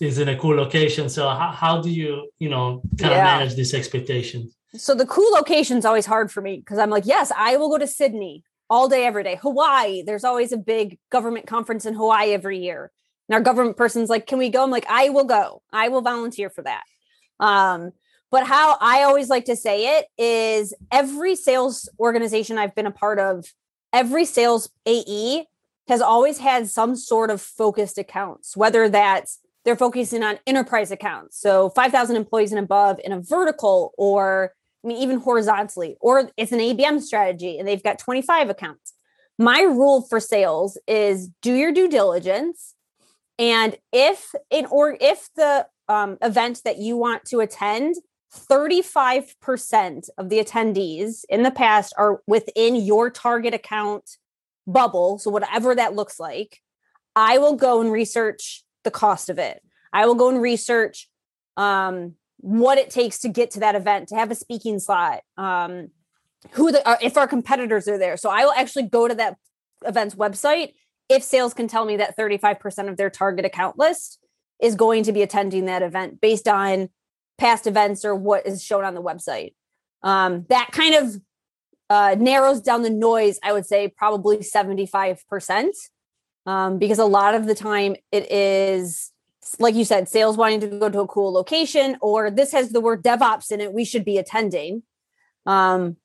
is 0.00 0.18
in 0.18 0.28
a 0.28 0.36
cool 0.36 0.56
location. 0.56 1.08
So 1.08 1.28
how, 1.28 1.50
how 1.50 1.80
do 1.82 1.90
you, 1.90 2.30
you 2.38 2.48
know, 2.48 2.82
kind 2.98 3.12
yeah. 3.12 3.34
of 3.34 3.38
manage 3.38 3.54
these 3.54 3.74
expectations? 3.74 4.56
So 4.76 4.94
the 4.94 5.06
cool 5.06 5.32
location 5.32 5.78
is 5.78 5.84
always 5.84 6.06
hard 6.06 6.32
for 6.32 6.40
me 6.40 6.56
because 6.56 6.78
I'm 6.78 6.90
like, 6.90 7.06
yes, 7.06 7.30
I 7.36 7.56
will 7.56 7.68
go 7.68 7.78
to 7.78 7.86
Sydney 7.86 8.44
all 8.74 8.88
day, 8.88 9.06
every 9.06 9.22
day. 9.22 9.36
Hawaii, 9.40 10.02
there's 10.02 10.24
always 10.24 10.50
a 10.50 10.56
big 10.56 10.98
government 11.08 11.46
conference 11.46 11.86
in 11.86 11.94
Hawaii 11.94 12.32
every 12.32 12.58
year. 12.58 12.90
And 13.28 13.34
our 13.34 13.40
government 13.40 13.76
person's 13.76 14.10
like, 14.10 14.26
can 14.26 14.36
we 14.36 14.48
go? 14.48 14.64
I'm 14.64 14.70
like, 14.72 14.86
I 14.88 15.10
will 15.10 15.26
go. 15.26 15.62
I 15.72 15.90
will 15.90 16.00
volunteer 16.00 16.50
for 16.50 16.62
that. 16.62 16.82
Um, 17.38 17.92
but 18.32 18.48
how 18.48 18.76
I 18.80 19.04
always 19.04 19.28
like 19.28 19.44
to 19.44 19.54
say 19.54 19.98
it 19.98 20.06
is 20.18 20.74
every 20.90 21.36
sales 21.36 21.88
organization 22.00 22.58
I've 22.58 22.74
been 22.74 22.86
a 22.86 22.90
part 22.90 23.20
of, 23.20 23.46
every 23.92 24.24
sales 24.24 24.68
AE 24.86 25.46
has 25.86 26.00
always 26.00 26.38
had 26.38 26.68
some 26.68 26.96
sort 26.96 27.30
of 27.30 27.40
focused 27.40 27.96
accounts, 27.96 28.56
whether 28.56 28.88
that's 28.88 29.38
they're 29.64 29.76
focusing 29.76 30.24
on 30.24 30.40
enterprise 30.48 30.90
accounts. 30.90 31.40
So 31.40 31.70
5,000 31.70 32.16
employees 32.16 32.50
and 32.50 32.58
above 32.58 32.98
in 33.04 33.12
a 33.12 33.20
vertical 33.20 33.94
or 33.96 34.52
I 34.84 34.88
mean, 34.88 34.98
even 34.98 35.20
horizontally, 35.20 35.96
or 36.00 36.30
it's 36.36 36.52
an 36.52 36.58
ABM 36.58 37.00
strategy 37.00 37.58
and 37.58 37.66
they've 37.66 37.82
got 37.82 37.98
25 37.98 38.50
accounts. 38.50 38.92
My 39.38 39.62
rule 39.62 40.02
for 40.02 40.20
sales 40.20 40.78
is 40.86 41.30
do 41.42 41.54
your 41.54 41.72
due 41.72 41.88
diligence. 41.88 42.74
And 43.38 43.76
if 43.92 44.32
in 44.50 44.66
or 44.66 44.96
if 45.00 45.28
the 45.34 45.66
um, 45.88 46.18
event 46.22 46.60
that 46.64 46.78
you 46.78 46.96
want 46.96 47.24
to 47.26 47.40
attend 47.40 47.96
35% 48.34 50.08
of 50.18 50.28
the 50.28 50.38
attendees 50.38 51.24
in 51.28 51.42
the 51.42 51.50
past 51.50 51.94
are 51.96 52.20
within 52.26 52.74
your 52.76 53.10
target 53.10 53.54
account 53.54 54.18
bubble, 54.66 55.18
so 55.18 55.30
whatever 55.30 55.74
that 55.74 55.94
looks 55.94 56.20
like, 56.20 56.60
I 57.16 57.38
will 57.38 57.54
go 57.54 57.80
and 57.80 57.90
research 57.90 58.64
the 58.82 58.90
cost 58.90 59.30
of 59.30 59.38
it. 59.38 59.62
I 59.92 60.06
will 60.06 60.14
go 60.14 60.28
and 60.28 60.42
research 60.42 61.08
um, 61.56 62.14
what 62.44 62.76
it 62.76 62.90
takes 62.90 63.20
to 63.20 63.28
get 63.30 63.50
to 63.52 63.60
that 63.60 63.74
event, 63.74 64.08
to 64.08 64.14
have 64.14 64.30
a 64.30 64.34
speaking 64.34 64.78
slot, 64.78 65.20
um, 65.38 65.88
who 66.50 66.70
the 66.70 66.86
uh, 66.86 66.98
if 67.00 67.16
our 67.16 67.26
competitors 67.26 67.88
are 67.88 67.96
there. 67.96 68.18
So 68.18 68.28
I 68.28 68.44
will 68.44 68.52
actually 68.52 68.82
go 68.82 69.08
to 69.08 69.14
that 69.14 69.38
event's 69.86 70.14
website 70.14 70.74
if 71.08 71.22
sales 71.22 71.54
can 71.54 71.68
tell 71.68 71.86
me 71.86 71.96
that 71.96 72.18
35% 72.18 72.90
of 72.90 72.98
their 72.98 73.08
target 73.08 73.46
account 73.46 73.78
list 73.78 74.18
is 74.60 74.74
going 74.74 75.04
to 75.04 75.12
be 75.12 75.22
attending 75.22 75.64
that 75.64 75.80
event 75.80 76.20
based 76.20 76.46
on 76.46 76.90
past 77.38 77.66
events 77.66 78.04
or 78.04 78.14
what 78.14 78.46
is 78.46 78.62
shown 78.62 78.84
on 78.84 78.94
the 78.94 79.02
website. 79.02 79.54
Um, 80.02 80.44
that 80.50 80.68
kind 80.70 80.94
of 80.94 81.20
uh, 81.88 82.16
narrows 82.18 82.60
down 82.60 82.82
the 82.82 82.90
noise, 82.90 83.38
I 83.42 83.54
would 83.54 83.64
say 83.64 83.88
probably 83.88 84.38
75%, 84.38 85.70
um, 86.44 86.78
because 86.78 86.98
a 86.98 87.06
lot 87.06 87.34
of 87.34 87.46
the 87.46 87.54
time 87.54 87.96
it 88.12 88.30
is, 88.30 89.12
like 89.58 89.74
you 89.74 89.84
said, 89.84 90.08
sales 90.08 90.36
wanting 90.36 90.60
to 90.60 90.66
go 90.66 90.88
to 90.88 91.00
a 91.00 91.06
cool 91.06 91.32
location, 91.32 91.96
or 92.00 92.30
this 92.30 92.52
has 92.52 92.70
the 92.70 92.80
word 92.80 93.02
DevOps 93.02 93.50
in 93.50 93.60
it, 93.60 93.72
we 93.72 93.84
should 93.84 94.04
be 94.04 94.18
attending. 94.18 94.82
Um, 95.46 95.96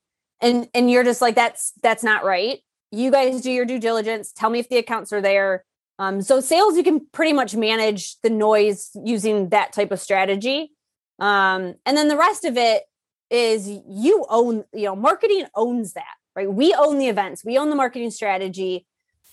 and 0.42 0.68
and 0.74 0.90
you're 0.90 1.04
just 1.04 1.22
like 1.22 1.36
that's 1.36 1.74
that's 1.84 2.04
not 2.04 2.24
right. 2.24 2.60
You 2.92 3.12
guys 3.12 3.42
do 3.42 3.52
your 3.52 3.66
due 3.66 3.80
diligence. 3.80 4.32
Tell 4.32 4.50
me 4.50 4.60
if 4.60 4.70
the 4.70 4.78
accounts 4.78 5.14
are 5.14 5.22
there. 5.22 5.66
Um, 6.00 6.22
so 6.22 6.40
sales, 6.40 6.78
you 6.78 6.84
can 6.84 7.06
pretty 7.12 7.34
much 7.34 7.56
manage 7.56 8.20
the 8.22 8.30
noise 8.30 8.90
using 9.04 9.50
that 9.50 9.74
type 9.74 9.92
of 9.92 10.00
strategy. 10.00 10.72
Um, 11.20 11.76
and 11.86 11.98
then 11.98 12.08
the 12.08 12.18
rest 12.18 12.46
of 12.46 12.58
it 12.58 12.84
is 13.30 13.68
you 13.68 14.26
own, 14.30 14.64
you 14.74 14.86
know, 14.86 14.96
marketing 14.96 15.46
owns 15.56 15.94
that, 15.94 16.16
right? 16.36 16.52
We 16.52 16.74
own 16.74 16.98
the 16.98 17.10
events, 17.10 17.44
we 17.44 17.58
own 17.58 17.70
the 17.70 17.76
marketing 17.76 18.12
strategy. 18.12 18.86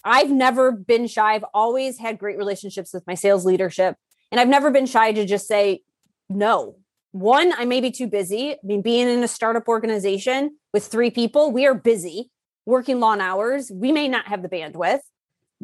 I've 0.04 0.30
never 0.30 0.70
been 0.70 1.08
shy. 1.08 1.34
I've 1.34 1.44
always 1.52 1.98
had 1.98 2.18
great 2.18 2.36
relationships 2.36 2.94
with 2.94 3.04
my 3.08 3.14
sales 3.14 3.44
leadership. 3.44 3.96
And 4.30 4.40
I've 4.40 4.48
never 4.48 4.70
been 4.70 4.86
shy 4.86 5.12
to 5.12 5.24
just 5.24 5.46
say, 5.46 5.82
no. 6.28 6.76
One, 7.12 7.52
I 7.56 7.64
may 7.64 7.80
be 7.80 7.90
too 7.90 8.06
busy. 8.06 8.52
I 8.52 8.58
mean, 8.62 8.82
being 8.82 9.08
in 9.08 9.22
a 9.22 9.28
startup 9.28 9.68
organization 9.68 10.56
with 10.72 10.86
three 10.86 11.10
people, 11.10 11.50
we 11.50 11.66
are 11.66 11.74
busy 11.74 12.30
working 12.66 13.00
long 13.00 13.20
hours. 13.20 13.70
We 13.72 13.92
may 13.92 14.08
not 14.08 14.26
have 14.26 14.42
the 14.42 14.48
bandwidth. 14.48 15.00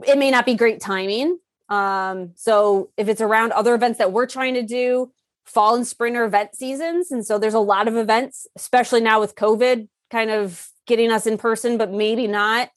It 0.07 0.17
may 0.17 0.31
not 0.31 0.47
be 0.47 0.55
great 0.55 0.81
timing. 0.81 1.39
Um, 1.69 2.33
so 2.37 2.91
if 2.97 3.09
it's 3.09 3.21
around 3.21 3.53
other 3.53 3.75
events 3.75 3.99
that 3.99 4.13
we're 4.13 4.27
trying 4.27 4.55
to 4.55 4.63
do, 4.63 5.13
fall 5.45 5.75
and 5.75 5.87
spring 5.87 6.17
are 6.17 6.25
event 6.25 6.55
seasons. 6.55 7.11
And 7.11 7.27
so 7.27 7.39
there's 7.39 7.55
a 7.55 7.61
lot 7.61 7.89
of 7.89 7.97
events, 7.97 8.47
especially 8.57 9.01
now 9.01 9.21
with 9.21 9.35
COVID 9.35 9.89
kind 10.11 10.31
of 10.31 10.69
getting 10.87 11.11
us 11.11 11.27
in 11.27 11.39
person, 11.39 11.79
but 11.79 11.91
maybe 11.91 12.27
not. 12.27 12.71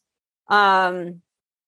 Um, 0.50 1.21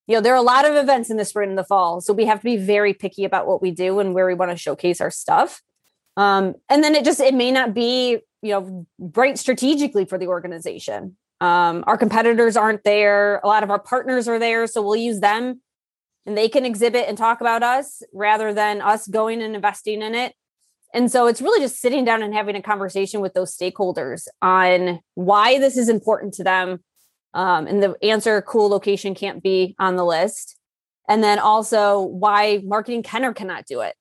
you 0.07 0.15
know, 0.15 0.21
there 0.21 0.33
are 0.33 0.37
a 0.37 0.41
lot 0.41 0.65
of 0.65 0.75
events 0.75 1.09
in 1.09 1.17
the 1.17 1.25
spring 1.25 1.49
and 1.49 1.57
the 1.57 1.63
fall. 1.63 2.01
So 2.01 2.13
we 2.13 2.25
have 2.25 2.39
to 2.39 2.43
be 2.43 2.57
very 2.57 2.93
picky 2.93 3.25
about 3.25 3.45
what 3.45 3.61
we 3.61 3.71
do 3.71 3.99
and 3.99 4.13
where 4.13 4.25
we 4.25 4.33
want 4.33 4.51
to 4.51 4.57
showcase 4.57 5.01
our 5.01 5.11
stuff. 5.11 5.61
Um, 6.15 6.55
and 6.69 6.83
then 6.83 6.95
it 6.95 7.05
just, 7.05 7.19
it 7.19 7.33
may 7.33 7.51
not 7.51 7.73
be, 7.73 8.19
you 8.41 8.51
know, 8.51 8.87
right 8.97 9.37
strategically 9.37 10.05
for 10.05 10.17
the 10.17 10.27
organization. 10.27 11.17
Um, 11.41 11.83
our 11.85 11.97
competitors 11.97 12.57
aren't 12.57 12.83
there. 12.83 13.39
A 13.43 13.47
lot 13.47 13.63
of 13.63 13.69
our 13.69 13.79
partners 13.79 14.27
are 14.27 14.39
there. 14.39 14.65
So 14.65 14.81
we'll 14.81 14.95
use 14.95 15.19
them 15.19 15.61
and 16.25 16.37
they 16.37 16.49
can 16.49 16.65
exhibit 16.65 17.07
and 17.07 17.17
talk 17.17 17.41
about 17.41 17.61
us 17.61 18.01
rather 18.13 18.53
than 18.53 18.81
us 18.81 19.07
going 19.07 19.41
and 19.41 19.55
investing 19.55 20.01
in 20.01 20.15
it. 20.15 20.33
And 20.93 21.11
so 21.11 21.27
it's 21.27 21.41
really 21.41 21.59
just 21.59 21.79
sitting 21.79 22.05
down 22.05 22.23
and 22.23 22.33
having 22.33 22.55
a 22.55 22.61
conversation 22.61 23.19
with 23.19 23.33
those 23.33 23.55
stakeholders 23.55 24.27
on 24.41 24.99
why 25.15 25.59
this 25.59 25.77
is 25.77 25.89
important 25.89 26.33
to 26.35 26.43
them. 26.43 26.79
Um, 27.37 27.67
and 27.67 27.83
the 27.83 27.95
answer 28.01 28.41
cool 28.41 28.67
location 28.67 29.13
can't 29.13 29.43
be 29.43 29.75
on 29.77 29.95
the 29.95 30.03
list. 30.03 30.57
And 31.07 31.23
then 31.23 31.37
also 31.37 32.01
why 32.01 32.61
marketing 32.65 33.03
can 33.03 33.23
or 33.23 33.31
cannot 33.31 33.65
do 33.67 33.81
it. 33.81 33.93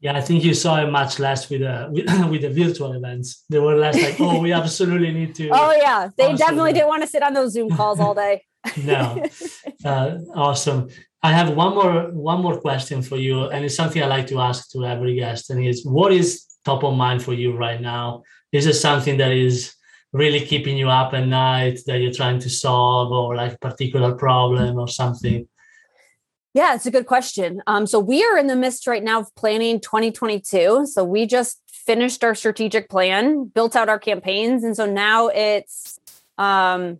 Yeah, 0.00 0.16
I 0.16 0.22
think 0.22 0.42
you 0.42 0.54
saw 0.54 0.82
it 0.82 0.90
much 0.90 1.18
less 1.18 1.48
with 1.50 1.60
the 1.60 1.88
with, 1.90 2.06
with 2.30 2.42
the 2.42 2.50
virtual 2.50 2.92
events. 2.94 3.44
They 3.50 3.58
were 3.58 3.76
less 3.76 4.00
like, 4.02 4.18
oh, 4.18 4.40
we 4.40 4.52
absolutely 4.52 5.12
need 5.12 5.34
to. 5.36 5.48
oh 5.52 5.72
yeah, 5.76 6.08
they 6.16 6.34
definitely 6.34 6.72
didn't 6.72 6.88
want 6.88 7.02
to 7.02 7.08
sit 7.08 7.22
on 7.22 7.34
those 7.34 7.52
Zoom 7.52 7.70
calls 7.70 8.00
all 8.00 8.14
day. 8.14 8.42
no, 8.82 9.22
uh, 9.84 10.18
awesome. 10.34 10.88
I 11.22 11.32
have 11.32 11.50
one 11.50 11.74
more 11.74 12.10
one 12.12 12.40
more 12.40 12.58
question 12.60 13.02
for 13.02 13.16
you, 13.16 13.44
and 13.48 13.64
it's 13.64 13.76
something 13.76 14.02
I 14.02 14.06
like 14.06 14.26
to 14.28 14.40
ask 14.40 14.70
to 14.72 14.84
every 14.84 15.16
guest, 15.16 15.50
and 15.50 15.62
it's 15.64 15.84
what 15.84 16.12
is 16.12 16.46
top 16.64 16.82
of 16.82 16.94
mind 16.94 17.22
for 17.22 17.34
you 17.34 17.56
right 17.56 17.80
now? 17.80 18.22
Is 18.52 18.66
it 18.66 18.74
something 18.74 19.18
that 19.18 19.32
is 19.32 19.76
really 20.16 20.40
keeping 20.40 20.76
you 20.76 20.88
up 20.88 21.12
at 21.14 21.26
night 21.26 21.80
that 21.86 22.00
you're 22.00 22.12
trying 22.12 22.38
to 22.40 22.50
solve, 22.50 23.12
or 23.12 23.36
like 23.36 23.54
a 23.54 23.58
particular 23.58 24.14
problem 24.14 24.78
or 24.78 24.88
something? 24.88 25.46
Yeah, 26.54 26.74
it's 26.74 26.86
a 26.86 26.90
good 26.90 27.06
question. 27.06 27.62
Um, 27.66 27.86
so 27.86 28.00
we 28.00 28.24
are 28.24 28.38
in 28.38 28.46
the 28.46 28.56
midst 28.56 28.86
right 28.86 29.04
now 29.04 29.20
of 29.20 29.34
planning 29.34 29.78
2022. 29.78 30.86
So 30.86 31.04
we 31.04 31.26
just 31.26 31.60
finished 31.68 32.24
our 32.24 32.34
strategic 32.34 32.88
plan, 32.88 33.44
built 33.44 33.76
out 33.76 33.90
our 33.90 33.98
campaigns, 33.98 34.64
and 34.64 34.74
so 34.74 34.86
now 34.86 35.28
it's 35.28 36.00
um, 36.38 36.98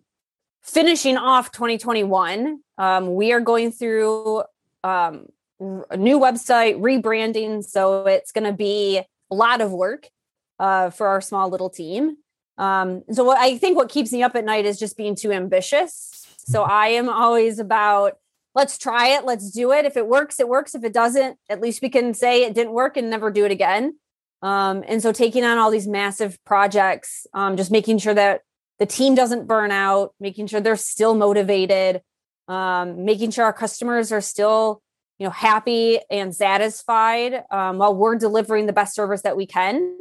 finishing 0.63 1.17
off 1.17 1.53
2021. 1.53 2.61
Um, 2.77 3.15
we 3.15 3.33
are 3.33 3.41
going 3.41 3.73
through 3.73 4.43
um, 4.85 5.27
a 5.59 5.97
new 5.97 6.19
website, 6.19 6.79
rebranding. 6.79 7.65
So 7.65 8.07
it's 8.07 8.33
going 8.33 8.45
to 8.45 8.53
be 8.53 9.01
a 9.31 9.35
lot 9.35 9.61
of 9.61 9.73
work 9.73 10.11
uh, 10.59 10.91
for 10.91 11.07
our 11.07 11.21
small 11.21 11.49
little 11.49 11.71
team. 11.71 12.19
Um, 12.59 13.03
so 13.13 13.25
what 13.25 13.39
I 13.39 13.59
think 13.59 13.77
what 13.77 13.89
keeps 13.89 14.13
me 14.13 14.23
up 14.23 14.35
at 14.35 14.45
night 14.45 14.65
is 14.65 14.79
just 14.79 14.97
being 14.97 15.15
too 15.15 15.33
ambitious. 15.33 16.27
So 16.39 16.63
I 16.63 16.89
am 16.89 17.09
always 17.09 17.59
about 17.59 18.19
let's 18.55 18.79
try 18.79 19.09
it, 19.09 19.25
let's 19.25 19.51
do 19.51 19.73
it. 19.73 19.85
If 19.85 19.97
it 19.97 20.07
works, 20.07 20.41
it 20.41 20.49
works. 20.49 20.75
If 20.75 20.85
it 20.85 20.93
doesn't, 20.93 21.39
at 21.51 21.61
least 21.61 21.83
we 21.83 21.91
can 21.91 22.15
say 22.15 22.45
it 22.45 22.55
didn't 22.55 22.73
work 22.73 22.97
and 22.97 23.11
never 23.11 23.31
do 23.31 23.45
it 23.45 23.51
again. 23.51 23.99
Um, 24.43 24.85
and 24.87 25.03
so 25.03 25.13
taking 25.13 25.45
on 25.45 25.59
all 25.59 25.71
these 25.71 25.87
massive 25.87 26.43
projects, 26.45 27.27
um, 27.35 27.57
just 27.57 27.71
making 27.71 27.99
sure 27.99 28.15
that 28.15 28.43
the 28.79 28.87
team 28.87 29.15
doesn't 29.15 29.47
burn 29.47 29.71
out, 29.71 30.15
making 30.21 30.47
sure 30.47 30.61
they're 30.61 30.77
still 30.77 31.15
motivated, 31.15 32.03
um, 32.49 33.05
making 33.05 33.31
sure 33.31 33.45
our 33.45 33.53
customers 33.53 34.13
are 34.13 34.21
still 34.21 34.83
you 35.19 35.27
know 35.27 35.31
happy 35.31 35.99
and 36.11 36.35
satisfied 36.35 37.43
um, 37.51 37.79
while 37.79 37.95
we're 37.95 38.17
delivering 38.17 38.67
the 38.67 38.73
best 38.73 38.95
service 38.95 39.23
that 39.23 39.37
we 39.37 39.47
can 39.47 39.97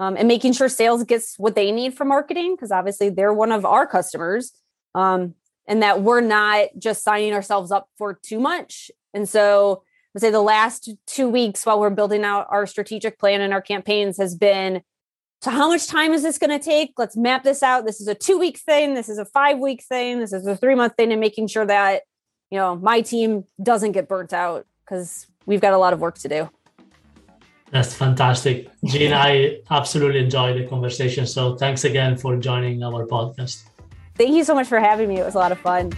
um, 0.00 0.16
and 0.16 0.28
making 0.28 0.52
sure 0.52 0.68
sales 0.68 1.04
gets 1.04 1.38
what 1.38 1.54
they 1.54 1.72
need 1.72 1.94
from 1.94 2.08
marketing 2.08 2.54
because 2.54 2.70
obviously 2.70 3.10
they're 3.10 3.32
one 3.32 3.52
of 3.52 3.64
our 3.64 3.86
customers 3.86 4.52
um, 4.94 5.34
and 5.66 5.82
that 5.82 6.02
we're 6.02 6.20
not 6.20 6.68
just 6.78 7.02
signing 7.02 7.32
ourselves 7.32 7.70
up 7.70 7.88
for 7.98 8.14
too 8.14 8.40
much. 8.40 8.90
And 9.14 9.28
so 9.28 9.82
i'd 10.14 10.22
say 10.22 10.30
the 10.30 10.40
last 10.40 10.90
two 11.06 11.28
weeks 11.28 11.66
while 11.66 11.78
we're 11.78 11.90
building 11.90 12.24
out 12.24 12.46
our 12.50 12.66
strategic 12.66 13.18
plan 13.18 13.40
and 13.40 13.52
our 13.52 13.60
campaigns 13.60 14.16
has 14.18 14.34
been 14.34 14.82
so 15.40 15.50
how 15.52 15.68
much 15.68 15.86
time 15.86 16.12
is 16.12 16.22
this 16.22 16.36
going 16.38 16.50
to 16.50 16.64
take? 16.64 16.94
Let's 16.98 17.16
map 17.16 17.44
this 17.44 17.62
out. 17.62 17.86
This 17.86 18.00
is 18.00 18.08
a 18.08 18.14
two 18.14 18.38
week 18.38 18.58
thing. 18.58 18.94
This 18.94 19.08
is 19.08 19.18
a 19.18 19.24
five 19.24 19.58
week 19.58 19.84
thing. 19.84 20.18
This 20.18 20.32
is 20.32 20.46
a 20.46 20.56
three 20.56 20.74
month 20.74 20.94
thing 20.96 21.12
and 21.12 21.20
making 21.20 21.46
sure 21.46 21.64
that, 21.64 22.02
you 22.50 22.58
know, 22.58 22.74
my 22.74 23.02
team 23.02 23.44
doesn't 23.62 23.92
get 23.92 24.08
burnt 24.08 24.32
out 24.32 24.66
because 24.84 25.28
we've 25.46 25.60
got 25.60 25.74
a 25.74 25.78
lot 25.78 25.92
of 25.92 26.00
work 26.00 26.18
to 26.18 26.28
do. 26.28 26.50
That's 27.70 27.94
fantastic. 27.94 28.68
Jean, 28.84 29.12
I 29.12 29.58
absolutely 29.70 30.20
enjoyed 30.20 30.56
the 30.56 30.66
conversation. 30.66 31.26
So 31.26 31.56
thanks 31.56 31.84
again 31.84 32.16
for 32.16 32.36
joining 32.36 32.82
our 32.82 33.06
podcast. 33.06 33.64
Thank 34.16 34.34
you 34.34 34.44
so 34.44 34.54
much 34.54 34.66
for 34.66 34.80
having 34.80 35.08
me. 35.08 35.18
It 35.18 35.24
was 35.24 35.34
a 35.34 35.38
lot 35.38 35.52
of 35.52 35.58
fun. 35.58 35.92